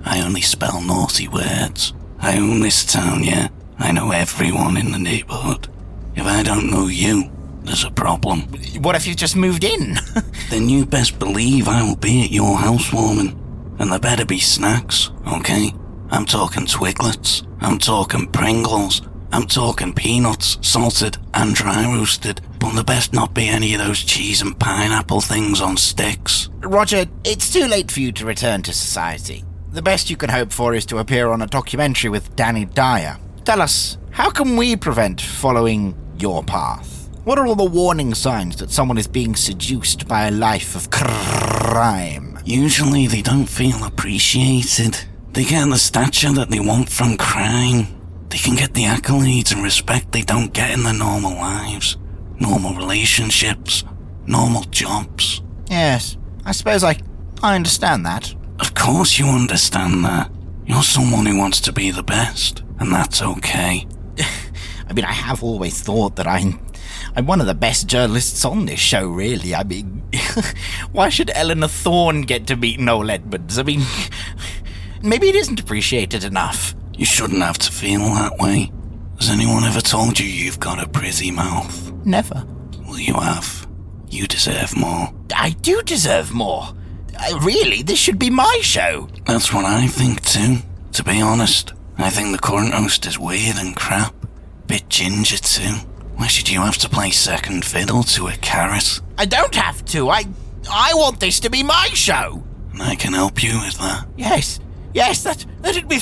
I 0.03 0.21
only 0.21 0.41
spell 0.41 0.81
naughty 0.81 1.27
words. 1.27 1.93
I 2.19 2.37
own 2.37 2.59
this 2.59 2.85
town, 2.85 3.23
yeah? 3.23 3.49
I 3.79 3.91
know 3.91 4.11
everyone 4.11 4.77
in 4.77 4.91
the 4.91 4.99
neighborhood. 4.99 5.67
If 6.15 6.25
I 6.25 6.43
don't 6.43 6.69
know 6.69 6.87
you, 6.87 7.31
there's 7.63 7.83
a 7.83 7.91
problem. 7.91 8.41
What 8.81 8.95
if 8.95 9.07
you 9.07 9.15
just 9.15 9.35
moved 9.35 9.63
in? 9.63 9.95
then 10.49 10.69
you 10.69 10.85
best 10.85 11.17
believe 11.19 11.67
I 11.67 11.81
will 11.81 11.95
be 11.95 12.23
at 12.23 12.31
your 12.31 12.57
housewarming. 12.57 13.41
And 13.79 13.91
there 13.91 13.99
better 13.99 14.25
be 14.25 14.39
snacks, 14.39 15.11
okay? 15.27 15.73
I'm 16.09 16.25
talking 16.25 16.65
Twiglets. 16.65 17.45
I'm 17.59 17.79
talking 17.79 18.27
Pringles. 18.27 19.01
I'm 19.31 19.47
talking 19.47 19.93
peanuts, 19.93 20.57
salted 20.61 21.17
and 21.33 21.53
dry 21.55 21.83
roasted. 21.85 22.39
But 22.65 22.73
there 22.73 22.83
best 22.83 23.13
not 23.13 23.35
be 23.35 23.47
any 23.47 23.75
of 23.75 23.79
those 23.79 24.03
cheese 24.03 24.41
and 24.41 24.59
pineapple 24.59 25.21
things 25.21 25.61
on 25.61 25.77
sticks. 25.77 26.49
Roger, 26.61 27.05
it's 27.23 27.53
too 27.53 27.67
late 27.67 27.91
for 27.91 27.99
you 27.99 28.11
to 28.13 28.25
return 28.25 28.63
to 28.63 28.73
society. 28.73 29.43
The 29.71 29.83
best 29.83 30.09
you 30.09 30.17
can 30.17 30.31
hope 30.31 30.51
for 30.51 30.73
is 30.73 30.85
to 30.87 30.97
appear 30.97 31.29
on 31.29 31.43
a 31.43 31.47
documentary 31.47 32.09
with 32.09 32.35
Danny 32.35 32.65
Dyer. 32.65 33.17
Tell 33.45 33.61
us, 33.61 33.97
how 34.09 34.31
can 34.31 34.57
we 34.57 34.75
prevent 34.75 35.21
following 35.21 35.95
your 36.17 36.43
path? 36.43 37.07
What 37.23 37.37
are 37.37 37.45
all 37.45 37.55
the 37.55 37.63
warning 37.63 38.15
signs 38.15 38.55
that 38.57 38.71
someone 38.71 38.97
is 38.97 39.07
being 39.07 39.35
seduced 39.35 40.07
by 40.07 40.27
a 40.27 40.31
life 40.31 40.75
of 40.75 40.89
crime? 40.89 42.39
Usually 42.45 43.05
they 43.05 43.21
don't 43.21 43.47
feel 43.47 43.83
appreciated. 43.83 44.97
They 45.33 45.43
get 45.43 45.69
the 45.69 45.77
stature 45.77 46.33
that 46.33 46.49
they 46.49 46.59
want 46.59 46.89
from 46.89 47.15
crime. 47.17 47.87
They 48.29 48.39
can 48.39 48.55
get 48.55 48.73
the 48.73 48.85
accolades 48.85 49.53
and 49.53 49.63
respect 49.63 50.11
they 50.11 50.23
don't 50.23 50.51
get 50.51 50.71
in 50.71 50.83
their 50.83 50.93
normal 50.93 51.33
lives. 51.33 51.97
Normal 52.39 52.73
relationships, 52.75 53.83
normal 54.25 54.63
jobs. 54.65 55.41
Yes, 55.69 56.17
I 56.45 56.51
suppose 56.51 56.83
I, 56.83 56.97
I 57.41 57.55
understand 57.55 58.05
that. 58.05 58.33
Of 58.59 58.73
course 58.73 59.17
you 59.19 59.25
understand 59.25 60.05
that. 60.05 60.31
You're 60.65 60.83
someone 60.83 61.25
who 61.25 61.37
wants 61.37 61.59
to 61.61 61.71
be 61.73 61.91
the 61.91 62.03
best, 62.03 62.63
and 62.79 62.91
that's 62.91 63.21
okay. 63.21 63.87
I 64.87 64.93
mean, 64.93 65.05
I 65.05 65.11
have 65.11 65.43
always 65.43 65.81
thought 65.81 66.15
that 66.15 66.27
I'm, 66.27 66.59
I'm 67.15 67.25
one 67.25 67.41
of 67.41 67.47
the 67.47 67.53
best 67.55 67.87
journalists 67.87 68.45
on 68.45 68.65
this 68.65 68.79
show, 68.79 69.07
really. 69.07 69.53
I 69.55 69.63
mean, 69.63 70.03
why 70.91 71.09
should 71.09 71.31
Eleanor 71.33 71.67
Thorne 71.67 72.21
get 72.21 72.47
to 72.47 72.55
meet 72.55 72.79
Noel 72.79 73.11
Edmonds? 73.11 73.57
I 73.57 73.63
mean, 73.63 73.83
maybe 75.01 75.29
it 75.29 75.35
isn't 75.35 75.59
appreciated 75.59 76.23
enough. 76.23 76.75
You 76.97 77.05
shouldn't 77.05 77.41
have 77.41 77.57
to 77.59 77.71
feel 77.71 78.01
that 78.01 78.37
way. 78.37 78.71
Has 79.19 79.29
anyone 79.29 79.63
ever 79.63 79.81
told 79.81 80.19
you 80.19 80.27
you've 80.27 80.59
got 80.59 80.83
a 80.83 80.87
pretty 80.87 81.31
mouth? 81.31 81.91
Never. 82.05 82.45
Well, 82.85 82.99
you 82.99 83.13
have. 83.15 83.67
You 84.09 84.27
deserve 84.27 84.75
more. 84.77 85.13
I 85.35 85.51
do 85.61 85.81
deserve 85.81 86.33
more. 86.33 86.67
Uh, 87.17 87.39
really, 87.41 87.81
this 87.81 87.97
should 87.99 88.19
be 88.19 88.29
my 88.29 88.59
show. 88.61 89.07
That's 89.25 89.53
what 89.53 89.65
I 89.65 89.87
think 89.87 90.21
too. 90.21 90.57
To 90.93 91.03
be 91.03 91.21
honest, 91.21 91.73
I 91.97 92.09
think 92.09 92.31
the 92.31 92.41
current 92.41 92.73
host 92.73 93.05
is 93.05 93.17
weird 93.17 93.55
and 93.57 93.75
crap. 93.75 94.13
Bit 94.67 94.89
ginger 94.89 95.37
too. 95.37 95.73
Why 96.15 96.27
should 96.27 96.49
you 96.49 96.59
have 96.61 96.77
to 96.79 96.89
play 96.89 97.11
second 97.11 97.65
fiddle 97.65 98.03
to 98.03 98.27
a 98.27 98.33
carrot? 98.33 99.01
I 99.17 99.25
don't 99.25 99.55
have 99.55 99.83
to. 99.85 100.09
I, 100.09 100.25
I 100.69 100.93
want 100.93 101.19
this 101.19 101.39
to 101.41 101.49
be 101.49 101.63
my 101.63 101.87
show. 101.93 102.43
And 102.73 102.81
I 102.81 102.95
can 102.95 103.13
help 103.13 103.41
you 103.43 103.59
with 103.59 103.77
that. 103.79 104.07
Yes, 104.17 104.59
yes, 104.93 105.23
that 105.23 105.45
that'd 105.61 105.87
be 105.87 105.99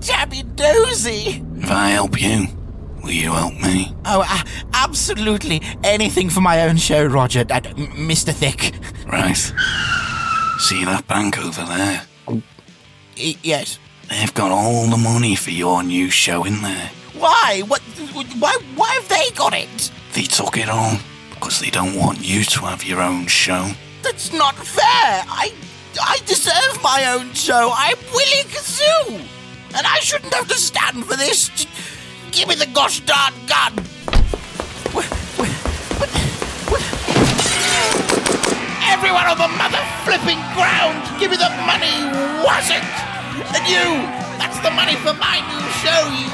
fantabby-dozy. 0.00 1.42
If 1.62 1.70
I 1.70 1.90
help 1.90 2.20
you, 2.20 2.46
will 3.02 3.10
you 3.10 3.32
help 3.32 3.54
me? 3.54 3.94
Oh, 4.04 4.24
uh, 4.26 4.42
absolutely 4.74 5.62
anything 5.84 6.30
for 6.30 6.40
my 6.40 6.62
own 6.68 6.76
show, 6.76 7.04
Roger. 7.04 7.40
Uh, 7.40 7.60
Mr. 7.60 8.32
Thick. 8.32 8.74
Right. 9.10 9.36
See 10.60 10.84
that 10.84 11.04
bank 11.08 11.38
over 11.38 11.64
there? 11.64 12.02
Y- 13.16 13.36
yes. 13.42 13.78
They've 14.08 14.32
got 14.34 14.50
all 14.50 14.86
the 14.88 14.96
money 14.96 15.34
for 15.36 15.50
your 15.50 15.82
new 15.82 16.10
show 16.10 16.44
in 16.44 16.62
there. 16.62 16.90
Why? 17.18 17.62
What? 17.66 17.80
Why? 18.38 18.56
Why 18.76 18.88
have 18.94 19.08
they 19.08 19.30
got 19.34 19.52
it? 19.52 19.90
They 20.14 20.22
took 20.22 20.56
it 20.56 20.68
all 20.68 20.96
because 21.30 21.60
they 21.60 21.70
don't 21.70 21.94
want 21.94 22.24
you 22.24 22.42
to 22.44 22.60
have 22.60 22.84
your 22.84 23.02
own 23.02 23.26
show. 23.26 23.70
That's 24.02 24.32
not 24.32 24.54
fair. 24.54 24.84
I, 25.28 25.52
I 26.00 26.18
deserve 26.26 26.82
my 26.82 27.04
own 27.12 27.34
show. 27.34 27.70
I'm 27.74 27.96
Willie 28.12 28.44
Kazoo, 28.44 29.20
and 29.74 29.86
I 29.86 29.98
shouldn't 30.00 30.32
have 30.34 30.48
to 30.48 30.54
stand 30.54 31.04
for 31.04 31.16
this. 31.16 31.50
Give 32.30 32.48
me 32.48 32.54
the 32.54 32.66
gosh 32.66 33.00
darn 33.00 33.32
gun. 33.46 33.72
Everyone 38.88 39.26
on 39.26 39.36
the 39.38 39.48
mother 39.56 39.82
flipping 40.04 40.40
ground, 40.56 40.96
give 41.20 41.30
me 41.30 41.36
the 41.36 41.50
money, 41.68 41.92
was 42.42 42.70
it? 42.70 42.82
And 43.54 43.66
you, 43.68 43.84
that's 44.40 44.58
the 44.60 44.70
money 44.70 44.96
for 44.96 45.12
my 45.14 45.40
new 45.46 45.68
show, 45.80 46.08
you 46.12 46.28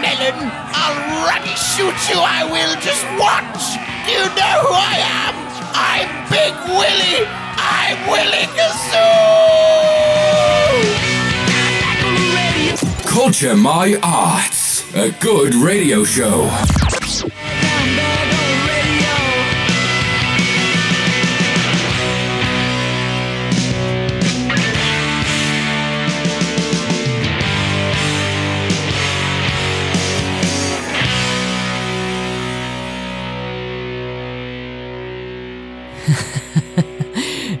melon. 0.00 0.50
I'll 0.72 1.26
ruddy 1.26 1.54
shoot 1.56 1.96
you, 2.08 2.20
I 2.20 2.44
will. 2.44 2.76
Just 2.80 3.04
watch. 3.18 3.76
Do 4.04 4.10
you 4.12 4.24
know 4.38 4.54
who 4.64 4.72
I 4.72 4.98
am? 5.24 5.34
I'm 5.74 6.08
Big 6.30 6.54
Willie. 6.68 7.26
I'm 7.56 7.98
Willie 8.08 8.46
Kazoo. 8.56 10.65
Culture 13.18 13.56
My 13.56 13.98
Arts, 14.02 14.94
a 14.94 15.10
good 15.10 15.54
radio 15.54 16.04
show. 16.04 16.50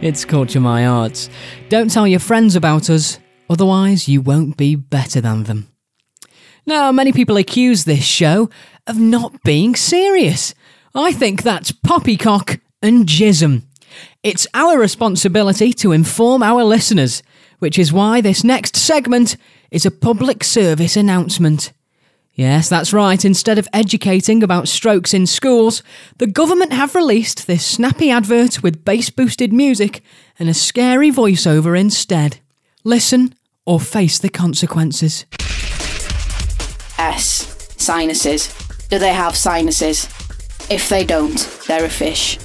It's 0.02 0.26
Culture 0.26 0.60
My 0.60 0.86
Arts. 0.86 1.30
Don't 1.70 1.90
tell 1.90 2.06
your 2.06 2.20
friends 2.20 2.54
about 2.56 2.90
us, 2.90 3.18
otherwise, 3.48 4.08
you 4.08 4.20
won't 4.20 4.56
be 4.56 4.74
better 4.74 5.20
than 5.20 5.44
them. 5.44 5.68
Now, 6.66 6.90
many 6.90 7.12
people 7.12 7.36
accuse 7.36 7.84
this 7.84 8.04
show 8.04 8.50
of 8.86 8.98
not 8.98 9.42
being 9.42 9.76
serious. 9.76 10.54
I 10.94 11.12
think 11.12 11.42
that's 11.42 11.72
poppycock 11.72 12.60
and 12.82 13.06
jism. 13.06 13.62
It's 14.22 14.46
our 14.54 14.78
responsibility 14.78 15.72
to 15.74 15.92
inform 15.92 16.42
our 16.42 16.64
listeners, 16.64 17.22
which 17.58 17.78
is 17.78 17.92
why 17.92 18.20
this 18.20 18.42
next 18.42 18.76
segment 18.76 19.36
is 19.70 19.86
a 19.86 19.90
public 19.90 20.42
service 20.42 20.96
announcement. 20.96 21.72
Yes, 22.34 22.68
that's 22.68 22.92
right. 22.92 23.24
Instead 23.24 23.58
of 23.58 23.68
educating 23.72 24.42
about 24.42 24.68
strokes 24.68 25.14
in 25.14 25.26
schools, 25.26 25.82
the 26.18 26.26
government 26.26 26.72
have 26.72 26.94
released 26.94 27.46
this 27.46 27.64
snappy 27.64 28.10
advert 28.10 28.62
with 28.62 28.84
bass 28.84 29.08
boosted 29.08 29.52
music 29.54 30.02
and 30.38 30.48
a 30.48 30.54
scary 30.54 31.10
voiceover 31.10 31.78
instead. 31.78 32.40
Listen 32.86 33.34
or 33.64 33.80
face 33.80 34.20
the 34.20 34.28
consequences. 34.28 35.26
S. 36.98 37.66
Sinuses. 37.76 38.54
Do 38.88 39.00
they 39.00 39.12
have 39.12 39.34
sinuses? 39.34 40.04
If 40.70 40.88
they 40.88 41.04
don't, 41.04 41.36
they're 41.66 41.86
a 41.86 41.88
fish, 41.88 42.38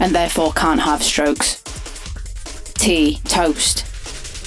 and 0.00 0.14
therefore 0.14 0.54
can't 0.54 0.80
have 0.80 1.02
strokes. 1.02 1.62
T. 2.72 3.18
Toast. 3.24 3.84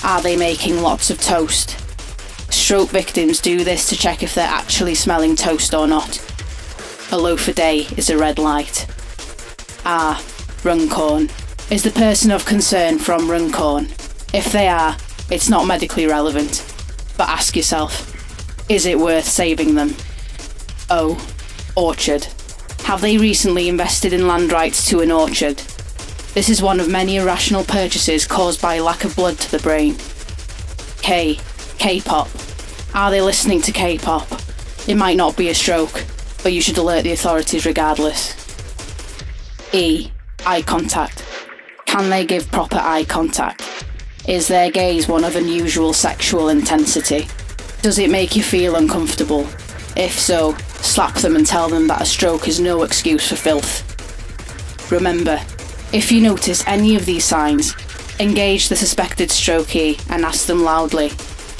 Are 0.04 0.20
they 0.20 0.36
making 0.36 0.82
lots 0.82 1.12
of 1.12 1.22
toast? 1.22 1.78
Stroke 2.52 2.90
victims 2.90 3.40
do 3.40 3.64
this 3.64 3.88
to 3.90 3.96
check 3.96 4.24
if 4.24 4.34
they're 4.34 4.48
actually 4.48 4.96
smelling 4.96 5.36
toast 5.36 5.76
or 5.76 5.86
not. 5.86 6.18
A 7.12 7.18
loaf 7.20 7.48
a 7.48 7.54
day 7.54 7.82
is 7.96 8.10
a 8.10 8.18
red 8.18 8.40
light. 8.40 8.88
R. 9.86 10.18
Runcorn. 10.64 11.30
Is 11.70 11.84
the 11.84 11.92
person 11.92 12.32
of 12.32 12.48
concern 12.48 12.98
from 12.98 13.30
Runcorn? 13.30 13.90
If 14.34 14.52
they 14.52 14.68
are, 14.68 14.98
it's 15.30 15.50
not 15.50 15.68
medically 15.68 16.06
relevant. 16.06 16.66
But 17.18 17.30
ask 17.30 17.56
yourself, 17.56 18.12
is 18.70 18.86
it 18.86 19.00
worth 19.00 19.26
saving 19.26 19.76
them? 19.76 19.96
O. 20.90 21.18
Orchard. 21.76 22.28
Have 22.84 23.02
they 23.02 23.18
recently 23.18 23.68
invested 23.70 24.14
in 24.14 24.28
land 24.28 24.52
rights 24.52 24.88
to 24.90 25.02
an 25.02 25.12
orchard? 25.12 25.58
This 26.34 26.50
is 26.50 26.62
one 26.62 26.80
of 26.80 26.90
many 26.90 27.16
irrational 27.16 27.64
purchases 27.64 28.28
caused 28.28 28.62
by 28.62 28.80
lack 28.80 29.06
of 29.06 29.16
blood 29.16 29.38
to 29.40 29.52
the 29.52 29.60
brain. 29.60 29.96
K. 31.02 31.40
K-pop. 31.78 32.28
Are 32.94 33.12
they 33.12 33.22
listening 33.22 33.62
to 33.64 33.72
K-pop? 33.72 34.28
It 34.88 34.96
might 34.96 35.18
not 35.18 35.38
be 35.38 35.50
a 35.50 35.56
stroke, 35.56 36.04
but 36.44 36.54
you 36.54 36.62
should 36.62 36.78
alert 36.78 37.04
the 37.04 37.12
authorities 37.14 37.66
regardless. 37.66 38.36
E. 39.74 40.12
Eye 40.46 40.62
contact. 40.62 41.24
Can 41.86 42.10
they 42.10 42.26
give 42.26 42.52
proper 42.52 42.78
eye 42.78 43.06
contact? 43.06 43.85
Is 44.28 44.48
their 44.48 44.72
gaze 44.72 45.08
one 45.08 45.24
of 45.24 45.36
unusual 45.36 45.94
sexual 45.94 46.50
intensity? 46.50 47.28
Does 47.82 48.00
it 48.00 48.10
make 48.10 48.36
you 48.36 48.42
feel 48.42 48.76
uncomfortable? 48.76 49.48
If 49.96 50.20
so, 50.20 50.56
slap 50.82 51.16
them 51.16 51.36
and 51.36 51.46
tell 51.46 51.70
them 51.70 51.88
that 51.88 52.02
a 52.02 52.06
stroke 52.06 52.48
is 52.48 52.60
no 52.60 52.84
excuse 52.84 53.30
for 53.30 53.36
filth. 53.36 53.82
Remember, 54.92 55.40
if 55.94 56.12
you 56.12 56.22
notice 56.22 56.66
any 56.68 56.96
of 56.96 57.06
these 57.06 57.24
signs, 57.24 57.76
engage 58.20 58.68
the 58.68 58.76
suspected 58.76 59.30
strokee 59.30 60.04
and 60.10 60.26
ask 60.26 60.48
them 60.48 60.64
loudly, 60.64 61.12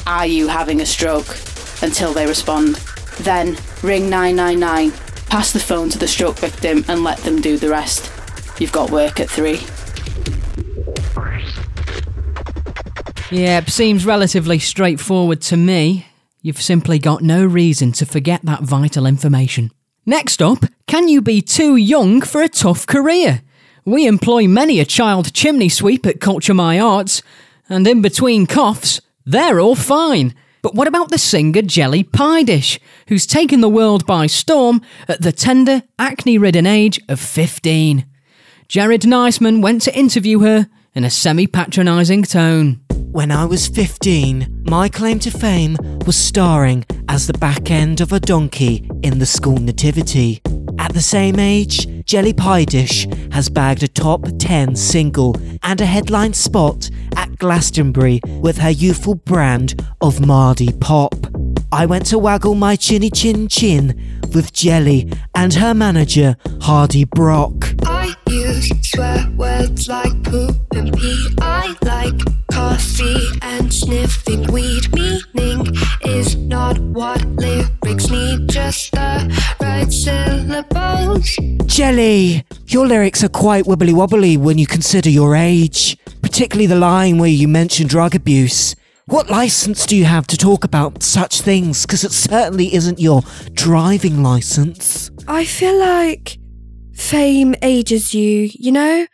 Are 0.08 0.26
you 0.26 0.48
having 0.48 0.82
a 0.82 0.86
stroke? 0.86 1.38
until 1.82 2.14
they 2.14 2.26
respond. 2.26 2.76
Then 3.20 3.58
ring 3.84 4.10
999 4.10 4.92
Pass 5.30 5.52
the 5.52 5.60
phone 5.60 5.90
to 5.90 6.00
the 6.00 6.08
stroke 6.08 6.40
victim 6.40 6.86
and 6.88 7.04
let 7.04 7.18
them 7.20 7.42
do 7.42 7.58
the 7.58 7.70
rest. 7.70 8.12
You've 8.60 8.72
got 8.72 8.90
work 8.90 9.20
at 9.20 9.30
three. 9.30 9.60
Yep, 13.32 13.72
seems 13.72 14.06
relatively 14.06 14.60
straightforward 14.60 15.42
to 15.42 15.58
me. 15.58 16.06
You've 16.44 16.62
simply 16.62 17.00
got 17.00 17.24
no 17.24 17.44
reason 17.44 17.92
to 17.94 18.06
forget 18.06 18.42
that 18.44 18.62
vital 18.62 19.08
information. 19.08 19.72
Next 20.06 20.44
up, 20.44 20.66
can 20.86 21.08
you 21.08 21.22
be 21.22 21.42
too 21.42 21.76
young 21.76 22.22
for 22.22 22.44
a 22.44 22.48
tough 22.48 22.86
career? 22.86 23.42
We 23.84 24.06
employ 24.06 24.48
many 24.48 24.80
a 24.80 24.86
child 24.86 25.34
chimney 25.34 25.70
sweep 25.70 26.06
at 26.06 26.22
Culture 26.22 26.54
My 26.54 26.80
Arts, 26.80 27.24
and 27.68 27.88
in 27.88 28.04
between 28.04 28.46
coughs, 28.46 29.02
they're 29.26 29.60
all 29.60 29.76
fine. 29.76 30.36
But 30.62 30.76
what 30.76 30.88
about 30.88 31.10
the 31.10 31.18
singer 31.18 31.64
Jellie 31.64 32.04
Piedish, 32.04 32.78
who's 33.08 33.26
taken 33.26 33.62
the 33.62 33.70
world 33.70 34.06
by 34.06 34.28
storm 34.28 34.82
at 35.08 35.24
the 35.24 35.32
tender, 35.32 35.82
acne 35.98 36.38
ridden 36.38 36.68
age 36.68 37.02
of 37.10 37.20
15? 37.20 38.06
Jared 38.68 39.08
Niceman 39.08 39.62
went 39.64 39.82
to 39.82 39.98
interview 39.98 40.40
her 40.42 40.70
in 40.94 41.04
a 41.04 41.10
semi 41.10 41.48
patronising 41.48 42.22
tone. 42.22 42.85
When 43.16 43.32
I 43.32 43.46
was 43.46 43.70
15, 43.70 44.64
my 44.66 44.90
claim 44.90 45.20
to 45.20 45.32
fame 45.32 45.78
was 46.06 46.18
starring 46.18 46.84
as 47.08 47.28
the 47.28 47.38
back 47.38 47.72
end 47.72 48.02
of 48.02 48.12
a 48.12 48.20
donkey 48.20 48.90
in 49.04 49.20
the 49.20 49.26
school 49.26 49.56
nativity. 49.56 50.42
At 50.78 50.94
the 50.94 51.02
same 51.02 51.40
age, 51.40 51.88
Jellie 52.04 52.34
Piedish 52.34 53.08
has 53.32 53.48
bagged 53.48 53.84
a 53.84 53.88
top 53.88 54.26
10 54.38 54.76
single 54.76 55.34
and 55.64 55.80
a 55.80 55.86
headline 55.86 56.34
spot 56.34 56.90
at 57.16 57.38
Glastonbury 57.38 58.20
with 58.42 58.58
her 58.58 58.70
youthful 58.70 59.16
brand 59.16 59.82
of 60.02 60.20
Mardy 60.20 60.74
Pop. 60.74 61.16
I 61.72 61.86
went 61.86 62.08
to 62.08 62.20
waggle 62.20 62.56
my 62.56 62.76
chinny 62.76 63.10
chin 63.10 63.48
chin 63.48 64.15
with 64.36 64.52
Jellie 64.52 65.10
and 65.34 65.54
her 65.54 65.74
manager, 65.74 66.36
Hardy 66.62 67.06
Brock. 67.06 67.74
I 67.84 68.14
use 68.28 68.70
swear 68.82 69.26
words 69.38 69.88
like 69.88 70.24
poop 70.24 70.56
and 70.76 70.94
pee. 70.94 71.30
I 71.40 71.76
like 71.84 72.20
coffee 72.52 73.30
and 73.42 73.74
sniffing 73.74 74.52
weed. 74.52 74.94
Meaning 74.94 75.76
is 76.04 76.36
not 76.36 76.78
what 76.80 77.26
lyrics 77.28 78.10
need, 78.10 78.50
just 78.50 78.92
the 78.92 79.56
right 79.62 79.92
syllables. 79.92 81.38
Jellie, 81.66 82.44
your 82.68 82.86
lyrics 82.86 83.24
are 83.24 83.30
quite 83.30 83.66
wibbly 83.66 83.94
wobbly 83.94 84.38
when 84.38 84.58
you 84.58 84.68
consider 84.68 85.10
your 85.10 85.36
age, 85.36 85.98
particularly 86.22 86.68
the 86.68 86.76
line 86.76 87.18
where 87.18 87.30
you 87.30 87.48
mention 87.48 87.88
drug 87.88 88.14
abuse. 88.14 88.76
What 89.08 89.30
license 89.30 89.86
do 89.86 89.96
you 89.96 90.06
have 90.06 90.26
to 90.28 90.38
talk 90.38 90.64
about 90.64 91.04
such 91.04 91.42
things? 91.42 91.86
Because 91.86 92.04
it 92.04 92.12
certainly 92.12 92.74
isn't 92.74 93.00
your 93.00 93.22
driving 93.54 94.24
license. 94.24 95.12
I 95.28 95.46
feel 95.46 95.78
like 95.78 96.40
fame 96.96 97.54
ages 97.62 98.16
you, 98.16 98.50
you 98.52 98.72
know? 98.72 99.06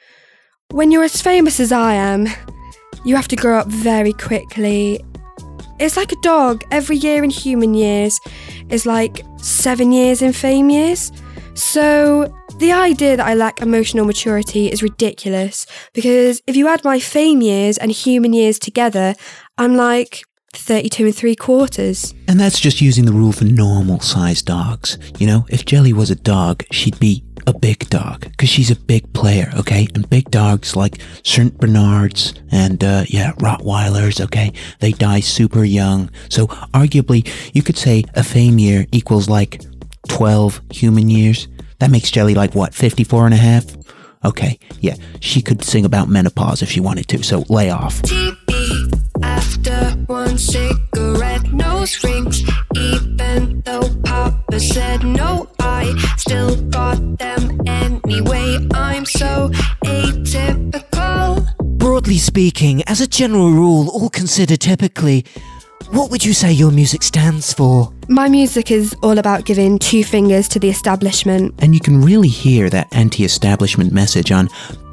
When 0.69 0.91
you're 0.91 1.03
as 1.03 1.21
famous 1.21 1.59
as 1.59 1.73
I 1.73 1.95
am, 1.95 2.27
you 3.03 3.17
have 3.17 3.27
to 3.27 3.35
grow 3.35 3.59
up 3.59 3.67
very 3.67 4.13
quickly. 4.13 5.03
It's 5.77 5.97
like 5.97 6.13
a 6.13 6.21
dog. 6.23 6.63
Every 6.71 6.95
year 6.95 7.21
in 7.21 7.29
human 7.29 7.73
years 7.73 8.17
is 8.69 8.85
like 8.85 9.25
seven 9.41 9.91
years 9.91 10.21
in 10.21 10.31
fame 10.31 10.69
years. 10.69 11.11
So 11.53 12.33
the 12.59 12.71
idea 12.71 13.17
that 13.17 13.25
I 13.25 13.33
lack 13.33 13.61
emotional 13.61 14.05
maturity 14.05 14.71
is 14.71 14.83
ridiculous 14.83 15.65
because 15.93 16.41
if 16.47 16.55
you 16.55 16.67
add 16.67 16.83
my 16.83 16.99
fame 16.99 17.41
years 17.41 17.77
and 17.77 17.91
human 17.91 18.33
years 18.33 18.57
together, 18.57 19.15
I'm 19.57 19.75
like 19.75 20.23
32 20.53 21.05
and 21.05 21.15
three 21.15 21.35
quarters. 21.35 22.13
And 22.27 22.39
that's 22.39 22.59
just 22.59 22.81
using 22.81 23.05
the 23.05 23.13
rule 23.13 23.31
for 23.31 23.45
normal 23.45 23.99
sized 23.99 24.45
dogs. 24.45 24.97
You 25.19 25.27
know, 25.27 25.45
if 25.49 25.65
Jellie 25.65 25.93
was 25.93 26.09
a 26.09 26.15
dog, 26.15 26.63
she'd 26.71 26.99
be 26.99 27.23
a 27.47 27.53
big 27.53 27.89
dog 27.89 28.21
because 28.21 28.49
she's 28.49 28.69
a 28.69 28.75
big 28.75 29.11
player, 29.13 29.51
okay? 29.57 29.87
And 29.95 30.09
big 30.09 30.29
dogs 30.29 30.75
like 30.75 31.01
Saint 31.23 31.57
Bernards 31.57 32.33
and, 32.51 32.83
uh, 32.83 33.05
yeah, 33.07 33.33
Rottweilers, 33.33 34.21
okay? 34.21 34.53
They 34.79 34.91
die 34.91 35.21
super 35.21 35.63
young. 35.63 36.11
So 36.29 36.47
arguably, 36.47 37.27
you 37.53 37.63
could 37.63 37.77
say 37.77 38.03
a 38.13 38.23
fame 38.23 38.59
year 38.59 38.85
equals 38.91 39.29
like 39.29 39.61
12 40.09 40.61
human 40.71 41.09
years. 41.09 41.47
That 41.79 41.91
makes 41.91 42.11
Jellie 42.11 42.35
like 42.35 42.53
what, 42.53 42.75
54 42.75 43.25
and 43.25 43.33
a 43.33 43.37
half? 43.37 43.65
Okay, 44.23 44.59
yeah, 44.81 44.95
she 45.19 45.41
could 45.41 45.63
sing 45.63 45.83
about 45.83 46.07
menopause 46.07 46.61
if 46.61 46.69
she 46.69 46.79
wanted 46.79 47.07
to, 47.07 47.23
so 47.23 47.43
lay 47.49 47.71
off. 47.71 48.01
TV 49.81 50.07
one 50.07 50.37
cigarette, 50.37 51.51
nose 51.51 52.03
rings. 52.03 52.43
Even 52.75 53.61
though 53.61 53.89
Papa 54.03 54.59
said 54.59 55.03
no, 55.03 55.49
I 55.59 55.95
still 56.17 56.55
got 56.69 57.17
them 57.17 57.61
anyway. 57.65 58.67
I'm 58.73 59.05
so 59.05 59.49
atypical. 59.85 61.47
Broadly 61.77 62.17
speaking, 62.17 62.83
as 62.87 63.01
a 63.01 63.07
general 63.07 63.51
rule, 63.51 63.89
all 63.89 64.09
considered 64.09 64.61
typically, 64.61 65.25
what 65.89 66.11
would 66.11 66.23
you 66.23 66.33
say 66.33 66.51
your 66.51 66.71
music 66.71 67.03
stands 67.03 67.51
for? 67.53 67.91
My 68.07 68.29
music 68.29 68.71
is 68.71 68.95
all 69.01 69.17
about 69.17 69.45
giving 69.45 69.79
two 69.79 70.03
fingers 70.03 70.47
to 70.49 70.59
the 70.59 70.69
establishment. 70.69 71.55
And 71.59 71.73
you 71.73 71.81
can 71.81 72.01
really 72.01 72.27
hear 72.27 72.69
that 72.69 72.87
anti 72.93 73.25
establishment 73.25 73.91
message 73.91 74.31
on 74.31 74.47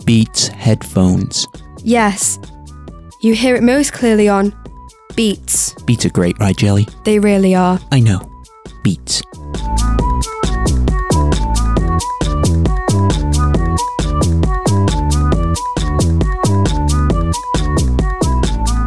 Beats 0.04 0.48
headphones. 0.48 1.46
Yes, 1.84 2.38
you 3.20 3.34
hear 3.34 3.56
it 3.56 3.62
most 3.62 3.92
clearly 3.92 4.28
on 4.28 4.52
Beats. 5.18 5.74
Beats 5.82 6.06
are 6.06 6.10
great, 6.10 6.38
right, 6.38 6.56
Jellie? 6.56 6.86
They 7.02 7.18
really 7.18 7.52
are. 7.52 7.80
I 7.90 7.98
know. 7.98 8.20
Beats. 8.84 9.20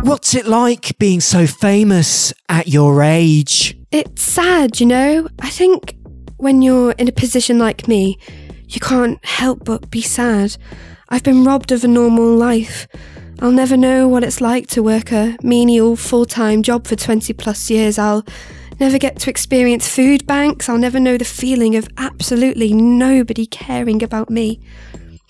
What's 0.06 0.34
it 0.34 0.46
like 0.48 0.98
being 1.00 1.20
so 1.20 1.46
famous 1.46 2.32
at 2.48 2.70
your 2.70 3.04
age? 3.04 3.78
It's 3.92 4.22
sad, 4.22 4.80
you 4.80 4.86
know? 4.86 5.28
I 5.42 5.50
think 5.50 5.98
when 6.38 6.62
you're 6.62 6.94
in 6.94 7.10
a 7.10 7.12
position 7.12 7.60
like 7.60 7.90
me, 7.90 8.18
you 8.70 8.80
can't 8.80 9.20
help 9.26 9.66
but 9.66 9.92
be 9.92 10.02
sad. 10.02 10.56
I've 11.10 11.24
been 11.24 11.44
robbed 11.44 11.74
of 11.74 11.84
a 11.84 11.90
normal 11.90 12.34
life. 12.38 12.88
I'll 13.42 13.52
never 13.52 13.76
know 13.76 14.08
what 14.08 14.24
it's 14.24 14.40
like 14.40 14.68
to 14.68 14.84
work 14.84 15.12
a 15.12 15.36
menial 15.42 15.96
full 15.96 16.26
time 16.26 16.62
job 16.62 16.86
for 16.86 16.96
20 16.96 17.34
plus 17.34 17.72
years. 17.72 17.98
I'll 17.98 18.24
never 18.80 19.00
get 19.00 19.18
to 19.22 19.32
experience 19.32 19.88
food 19.88 20.28
banks. 20.28 20.70
I'll 20.70 20.78
never 20.78 21.00
know 21.00 21.18
the 21.18 21.26
feeling 21.26 21.76
of 21.76 21.88
absolutely 21.98 22.72
nobody 22.72 23.48
caring 23.48 24.04
about 24.04 24.30
me. 24.30 24.60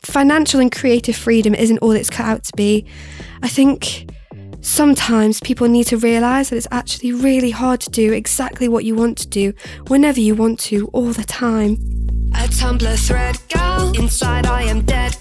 Financial 0.03 0.59
and 0.59 0.69
creative 0.69 1.15
freedom 1.15 1.55
isn't 1.55 1.77
all 1.77 1.91
it's 1.91 2.09
cut 2.09 2.25
out 2.25 2.43
to 2.43 2.51
be. 2.57 2.85
I 3.43 3.47
think 3.47 4.09
sometimes 4.59 5.39
people 5.39 5.69
need 5.69 5.85
to 5.87 5.97
realise 5.97 6.49
that 6.49 6.57
it's 6.57 6.67
actually 6.69 7.13
really 7.13 7.51
hard 7.51 7.79
to 7.81 7.89
do 7.89 8.11
exactly 8.11 8.67
what 8.67 8.83
you 8.83 8.93
want 8.93 9.17
to 9.19 9.27
do 9.27 9.53
whenever 9.87 10.19
you 10.19 10.35
want 10.35 10.59
to, 10.59 10.87
all 10.87 11.13
the 11.13 11.23
time. 11.23 11.73
A 12.33 12.47
Tumblr 12.47 13.07
thread, 13.07 13.37
gal. 13.49 13.93
Inside 13.97 14.45
I 14.47 14.63
am 14.63 14.81
dead, 14.81 15.15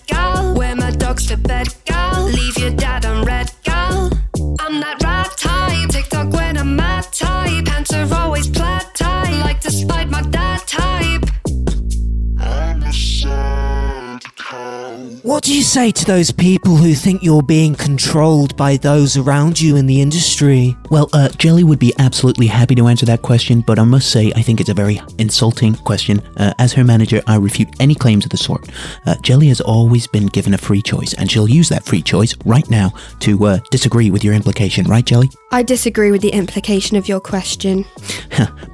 say 15.71 15.93
to 15.93 16.05
those 16.05 16.33
people 16.33 16.75
who 16.75 16.95
think 16.95 17.23
you're 17.23 17.45
being 17.45 17.77
controlled 17.77 18.57
by 18.57 18.77
those 18.77 19.17
around 19.17 19.61
you 19.61 19.77
in 19.77 19.87
the 19.87 20.01
industry? 20.01 20.77
Well, 20.91 21.09
uh, 21.13 21.29
Jellie 21.29 21.63
would 21.63 21.79
be 21.79 21.93
absolutely 22.01 22.49
happy 22.49 22.75
to 22.75 22.89
answer 22.89 23.07
that 23.07 23.23
question, 23.23 23.61
but 23.61 23.79
I 23.79 23.85
must 23.85 24.11
say 24.11 24.33
I 24.35 24.43
think 24.43 24.61
it's 24.61 24.69
a 24.69 24.75
very 24.75 25.01
insulting 25.19 25.77
question. 25.77 26.23
Uh, 26.37 26.53
as 26.59 26.73
her 26.73 26.83
manager, 26.83 27.23
I 27.29 27.37
refute 27.37 27.69
any 27.79 27.95
claims 27.95 28.25
of 28.25 28.33
the 28.33 28.37
sort. 28.37 28.69
Uh, 29.07 29.15
Jellie 29.23 29.47
has 29.47 29.61
always 29.61 30.09
been 30.09 30.27
given 30.27 30.55
a 30.55 30.59
free 30.59 30.83
choice, 30.83 31.15
and 31.15 31.31
she'll 31.31 31.49
use 31.49 31.69
that 31.69 31.85
free 31.85 32.03
choice 32.03 32.35
right 32.45 32.69
now 32.69 32.93
to 33.21 33.47
uh, 33.47 33.59
disagree 33.71 34.11
with 34.11 34.25
your 34.25 34.35
implication, 34.35 34.87
right, 34.87 35.05
Jellie? 35.05 35.31
I 35.53 35.63
disagree 35.63 36.11
with 36.11 36.23
the 36.23 36.31
implication 36.31 36.97
of 36.97 37.07
your 37.07 37.21
question. 37.21 37.85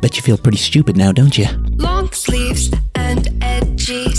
Bet 0.00 0.16
you 0.16 0.22
feel 0.22 0.38
pretty 0.38 0.58
stupid 0.58 0.96
now, 0.96 1.12
don't 1.12 1.36
you? 1.36 1.46
Long 1.72 2.10
sleeves 2.12 2.70
and 2.72 2.80
edgy 2.80 2.85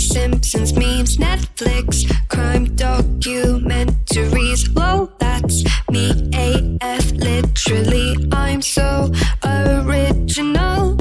Simpsons 0.08 0.72
memes, 0.72 1.18
Netflix, 1.18 2.08
crime 2.28 2.66
documentaries. 2.68 4.66
Well, 4.74 5.12
that's 5.18 5.62
me 5.90 6.30
AF, 6.32 7.12
literally. 7.12 8.16
I'm 8.32 8.62
so 8.62 9.12
original. 9.44 10.96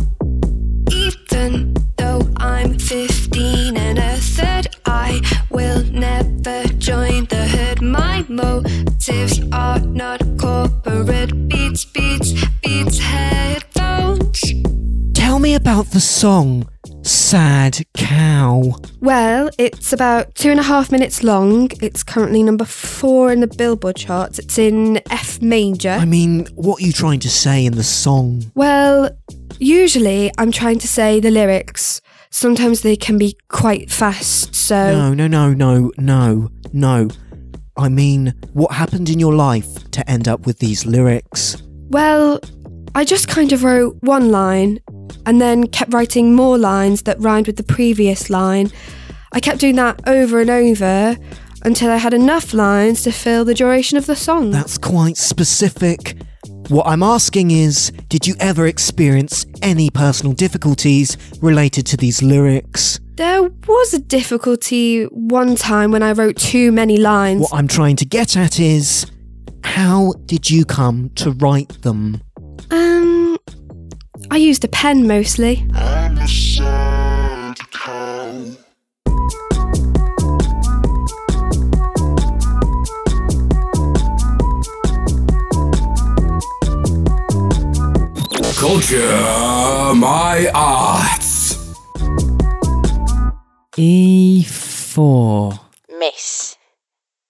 Even 0.92 1.74
though 1.96 2.22
I'm 2.36 2.78
15 2.78 3.78
and 3.78 3.98
a 3.98 4.18
third, 4.18 4.68
I 4.86 5.22
will 5.50 5.86
never 5.86 6.64
join 6.78 7.26
the 7.28 7.48
hood. 7.48 7.82
My 7.82 8.26
motives 8.28 9.40
are 9.54 9.80
not 9.80 10.22
corporate. 10.38 11.48
Beats, 11.48 11.86
beats, 11.86 12.34
beats, 12.62 13.00
headphones. 13.00 14.44
Tell 15.38 15.44
me 15.44 15.54
about 15.54 15.86
the 15.92 16.00
song 16.00 16.68
sad 17.04 17.86
cow? 17.94 18.74
Well, 19.02 19.52
it's 19.60 19.94
about 19.94 20.34
two 20.34 20.50
and 20.50 20.60
a 20.60 20.64
half 20.64 20.92
minutes 20.92 21.22
long. 21.22 21.70
It's 21.80 22.02
currently 22.02 22.42
number 22.42 22.66
four 22.66 23.32
in 23.32 23.42
the 23.42 23.48
Billboard 23.48 23.98
charts. 23.98 24.40
It's 24.40 24.58
in 24.58 25.00
F 25.12 25.40
major. 25.40 25.92
I 25.92 26.06
mean, 26.06 26.48
what 26.56 26.82
are 26.82 26.86
you 26.88 26.92
trying 26.92 27.20
to 27.20 27.30
say 27.30 27.68
in 27.68 27.76
the 27.76 27.84
song? 27.84 28.52
Well, 28.56 29.12
usually 29.60 30.32
I'm 30.40 30.52
trying 30.52 30.80
to 30.80 30.88
say 30.88 31.20
the 31.20 31.30
lyrics. 31.30 32.02
Sometimes 32.32 32.82
they 32.82 32.96
can 32.96 33.20
be 33.20 33.38
quite 33.48 33.92
fast, 33.92 34.56
so. 34.56 34.92
No, 34.92 35.14
no, 35.14 35.28
no, 35.28 35.54
no, 35.54 35.92
no, 36.00 36.50
no. 36.74 37.10
I 37.78 37.90
mean, 37.90 38.34
what 38.54 38.72
happened 38.72 39.08
in 39.08 39.20
your 39.20 39.36
life 39.36 39.92
to 39.92 40.10
end 40.10 40.28
up 40.28 40.48
with 40.48 40.58
these 40.58 40.88
lyrics? 40.88 41.62
Well, 41.90 42.40
I 42.96 43.06
just 43.06 43.28
kind 43.28 43.52
of 43.52 43.64
wrote 43.64 43.98
one 44.02 44.32
line 44.32 44.80
and 45.26 45.42
then 45.42 45.68
kept 45.68 45.94
writing 45.94 46.34
more 46.34 46.58
lines 46.58 47.04
that 47.04 47.20
rhymed 47.20 47.48
with 47.48 47.58
the 47.58 47.64
previous 47.64 48.30
line. 48.30 48.72
I 49.32 49.40
kept 49.40 49.60
doing 49.60 49.76
that 49.76 50.08
over 50.08 50.40
and 50.40 50.50
over 50.50 51.18
until 51.64 51.92
I 51.92 51.98
had 51.98 52.14
enough 52.14 52.54
lines 52.54 53.04
to 53.04 53.12
fill 53.12 53.44
the 53.44 53.54
duration 53.54 53.98
of 53.98 54.06
the 54.06 54.16
song. 54.16 54.52
That's 54.52 54.78
quite 54.78 55.18
specific. 55.18 56.16
What 56.70 56.88
I'm 56.88 57.04
asking 57.04 57.52
is, 57.52 57.92
did 58.10 58.28
you 58.28 58.36
ever 58.40 58.68
experience 58.68 59.46
any 59.62 59.90
personal 59.90 60.34
difficulties 60.34 61.18
related 61.42 61.86
to 61.88 61.98
these 61.98 62.22
lyrics? 62.22 63.00
There 63.16 63.44
was 63.44 63.94
a 63.94 64.00
difficulty 64.00 65.04
one 65.06 65.56
time 65.56 65.92
when 65.92 66.04
I 66.04 66.12
wrote 66.12 66.38
too 66.38 66.72
many 66.72 66.98
lines. 66.98 67.42
What 67.42 67.54
I'm 67.54 67.68
trying 67.68 67.96
to 67.98 68.06
get 68.06 68.38
at 68.38 68.60
is, 68.60 69.06
how 69.64 70.14
did 70.26 70.50
you 70.50 70.66
come 70.66 71.10
to 71.16 71.32
write 71.32 71.82
them? 71.82 72.22
Um, 72.70 73.38
I 74.30 74.38
used 74.38 74.64
a 74.64 74.68
pen 74.68 75.08
mostly. 75.08 75.66
Culture 88.58 89.94
my 89.96 90.50
arts. 90.54 91.56
E4. 93.78 95.60
Miss. 96.00 96.58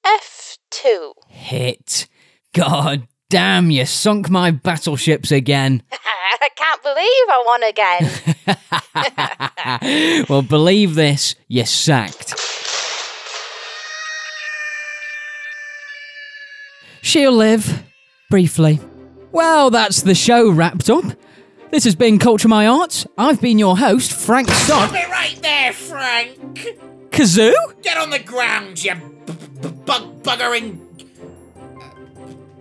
F2. 0.06 1.12
Hit. 1.28 2.08
God 2.54 3.08
damn, 3.30 3.72
you 3.72 3.86
sunk 3.86 4.30
my 4.30 4.52
battleships 4.52 5.32
again. 5.32 5.84
I 6.42 6.50
can't 6.56 6.84
believe 6.84 7.30
I 7.30 7.44
won 7.46 7.64
again. 7.64 8.10
well, 10.30 10.42
believe 10.42 10.96
this, 10.96 11.36
you're 11.48 11.66
sacked. 11.66 12.34
She'll 17.02 17.32
live. 17.32 17.84
Briefly. 18.30 18.80
Well, 19.32 19.70
that's 19.70 20.02
the 20.02 20.16
show 20.16 20.50
wrapped 20.50 20.90
up. 20.90 21.06
This 21.72 21.84
has 21.86 21.96
been 21.96 22.20
Culture 22.20 22.48
My 22.48 22.68
Arts. 22.68 23.06
I've 23.18 23.40
been 23.40 23.58
your 23.60 23.78
host, 23.78 24.12
Frank 24.12 24.50
Stott. 24.50 24.90
Stop 24.90 25.02
it 25.02 25.10
right 25.10 25.40
there, 25.42 25.72
Frank! 25.74 26.68
Kazoo? 27.12 27.54
Get 27.82 27.98
on 27.98 28.10
the 28.10 28.20
ground, 28.20 28.84
you 28.84 28.96
b- 28.96 29.34
b- 29.62 29.70
bug 29.86 30.24
buggering 30.24 30.80
uh, 31.80 31.90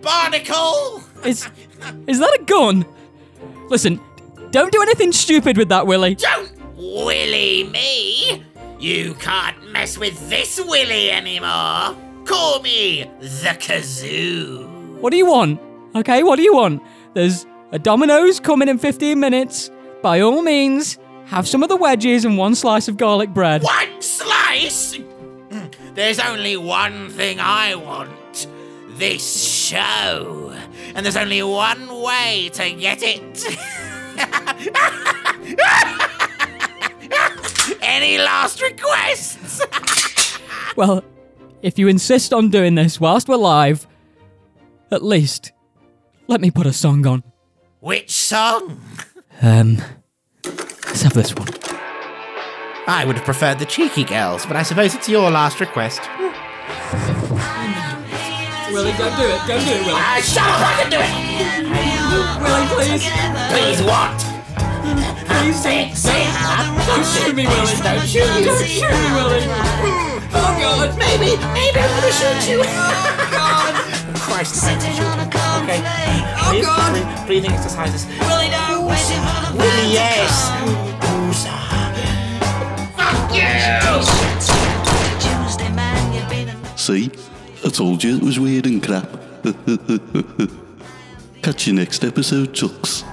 barnacle! 0.01 1.03
Is 1.25 1.49
is 2.07 2.19
that 2.19 2.37
a 2.39 2.43
gun? 2.45 2.85
Listen, 3.69 3.99
don't 4.51 4.71
do 4.71 4.81
anything 4.81 5.11
stupid 5.11 5.57
with 5.57 5.69
that, 5.69 5.85
Willie. 5.85 6.15
Don't 6.15 6.51
willy 6.77 7.65
me! 7.65 8.43
You 8.79 9.15
can't 9.15 9.71
mess 9.71 9.97
with 9.97 10.29
this 10.29 10.59
willy 10.63 11.11
anymore! 11.11 11.95
Call 12.25 12.61
me 12.61 13.09
the 13.19 13.55
kazoo! 13.59 14.67
What 14.99 15.11
do 15.11 15.17
you 15.17 15.25
want? 15.25 15.59
Okay, 15.95 16.23
what 16.23 16.37
do 16.37 16.43
you 16.43 16.53
want? 16.53 16.81
There's 17.13 17.45
a 17.71 17.79
Domino's 17.79 18.39
coming 18.39 18.69
in 18.69 18.77
15 18.77 19.19
minutes. 19.19 19.69
By 20.01 20.21
all 20.21 20.41
means, 20.41 20.97
have 21.25 21.47
some 21.47 21.63
of 21.63 21.69
the 21.69 21.75
wedges 21.75 22.23
and 22.23 22.37
one 22.37 22.55
slice 22.55 22.87
of 22.87 22.97
garlic 22.97 23.33
bread. 23.33 23.63
One 23.63 24.01
slice? 24.01 24.97
There's 25.93 26.19
only 26.19 26.55
one 26.55 27.09
thing 27.09 27.39
I 27.39 27.75
want 27.75 28.11
this 28.97 29.43
show. 29.43 30.53
And 30.95 31.05
there's 31.05 31.17
only 31.17 31.43
one 31.43 31.87
way 32.01 32.49
to 32.53 32.71
get 32.73 32.99
it. 33.01 33.45
Any 37.81 38.17
last 38.17 38.61
requests? 38.61 39.61
Well, 40.75 41.03
if 41.63 41.79
you 41.79 41.87
insist 41.87 42.33
on 42.33 42.51
doing 42.51 42.75
this 42.75 43.01
whilst 43.01 43.27
we're 43.27 43.35
live, 43.37 43.87
at 44.91 45.03
least 45.03 45.51
let 46.27 46.39
me 46.39 46.51
put 46.51 46.67
a 46.67 46.73
song 46.73 47.07
on. 47.07 47.23
Which 47.79 48.11
song? 48.11 48.79
Um, 49.41 49.81
let's 50.45 51.01
have 51.01 51.13
this 51.13 51.33
one. 51.33 51.47
I 52.85 53.05
would 53.07 53.15
have 53.15 53.25
preferred 53.25 53.57
the 53.57 53.65
Cheeky 53.65 54.03
Girls, 54.03 54.45
but 54.45 54.55
I 54.55 54.61
suppose 54.61 54.93
it's 54.93 55.09
your 55.09 55.31
last 55.31 55.59
request. 55.59 56.01
Willie, 58.77 58.93
don't 58.93 59.17
do 59.17 59.25
it. 59.25 59.41
Don't 59.49 59.57
do 59.65 59.73
it, 59.73 59.81
Willie. 59.89 59.97
Ah, 59.97 60.21
shut 60.21 60.45
up, 60.45 60.61
I 60.61 60.77
can 60.77 60.93
do 60.93 61.01
it! 61.01 61.09
Willie, 62.37 62.69
please. 62.77 63.09
Please 63.49 63.81
what? 63.81 64.13
Please 65.25 65.57
say 65.57 65.89
it, 65.89 65.97
say 65.97 66.29
it. 66.29 66.33
Don't 66.85 67.01
shoot 67.01 67.33
me, 67.33 67.49
Willie. 67.49 67.73
Don't 67.81 68.05
shoot 68.05 68.21
you. 68.37 68.45
Don't 68.45 68.61
shoot 68.69 68.93
me, 68.93 69.09
Willie. 69.17 69.49
Oh 70.29 70.53
God, 70.61 70.93
maybe, 70.93 71.41
maybe 71.57 71.79
I'm 71.81 71.89
gonna 71.89 72.13
shoot 72.13 72.37
you. 72.53 72.61
Oh 72.61 72.69
God. 73.33 73.73
Christ, 74.13 74.61
I'm 74.61 74.77
gonna 74.77 74.93
shoot. 74.93 75.25
Okay. 75.65 75.81
Oh, 76.37 76.53
Breathe- 76.53 76.61
God. 76.69 77.25
Breathing 77.25 77.53
exercises. 77.57 78.05
Willie, 78.29 78.53
no. 78.53 78.85
Willie, 79.57 79.89
yes. 79.89 80.53
Fuck 82.93 83.33
you! 83.33 83.57
See? 86.77 87.09
I 87.67 87.69
told 87.69 88.01
you 88.01 88.15
it 88.15 88.23
was 88.23 88.39
weird 88.39 88.65
and 88.65 88.81
crap. 88.81 89.11
Catch 91.41 91.67
you 91.67 91.73
next 91.73 92.05
episode, 92.05 92.53
Chucks. 92.53 93.03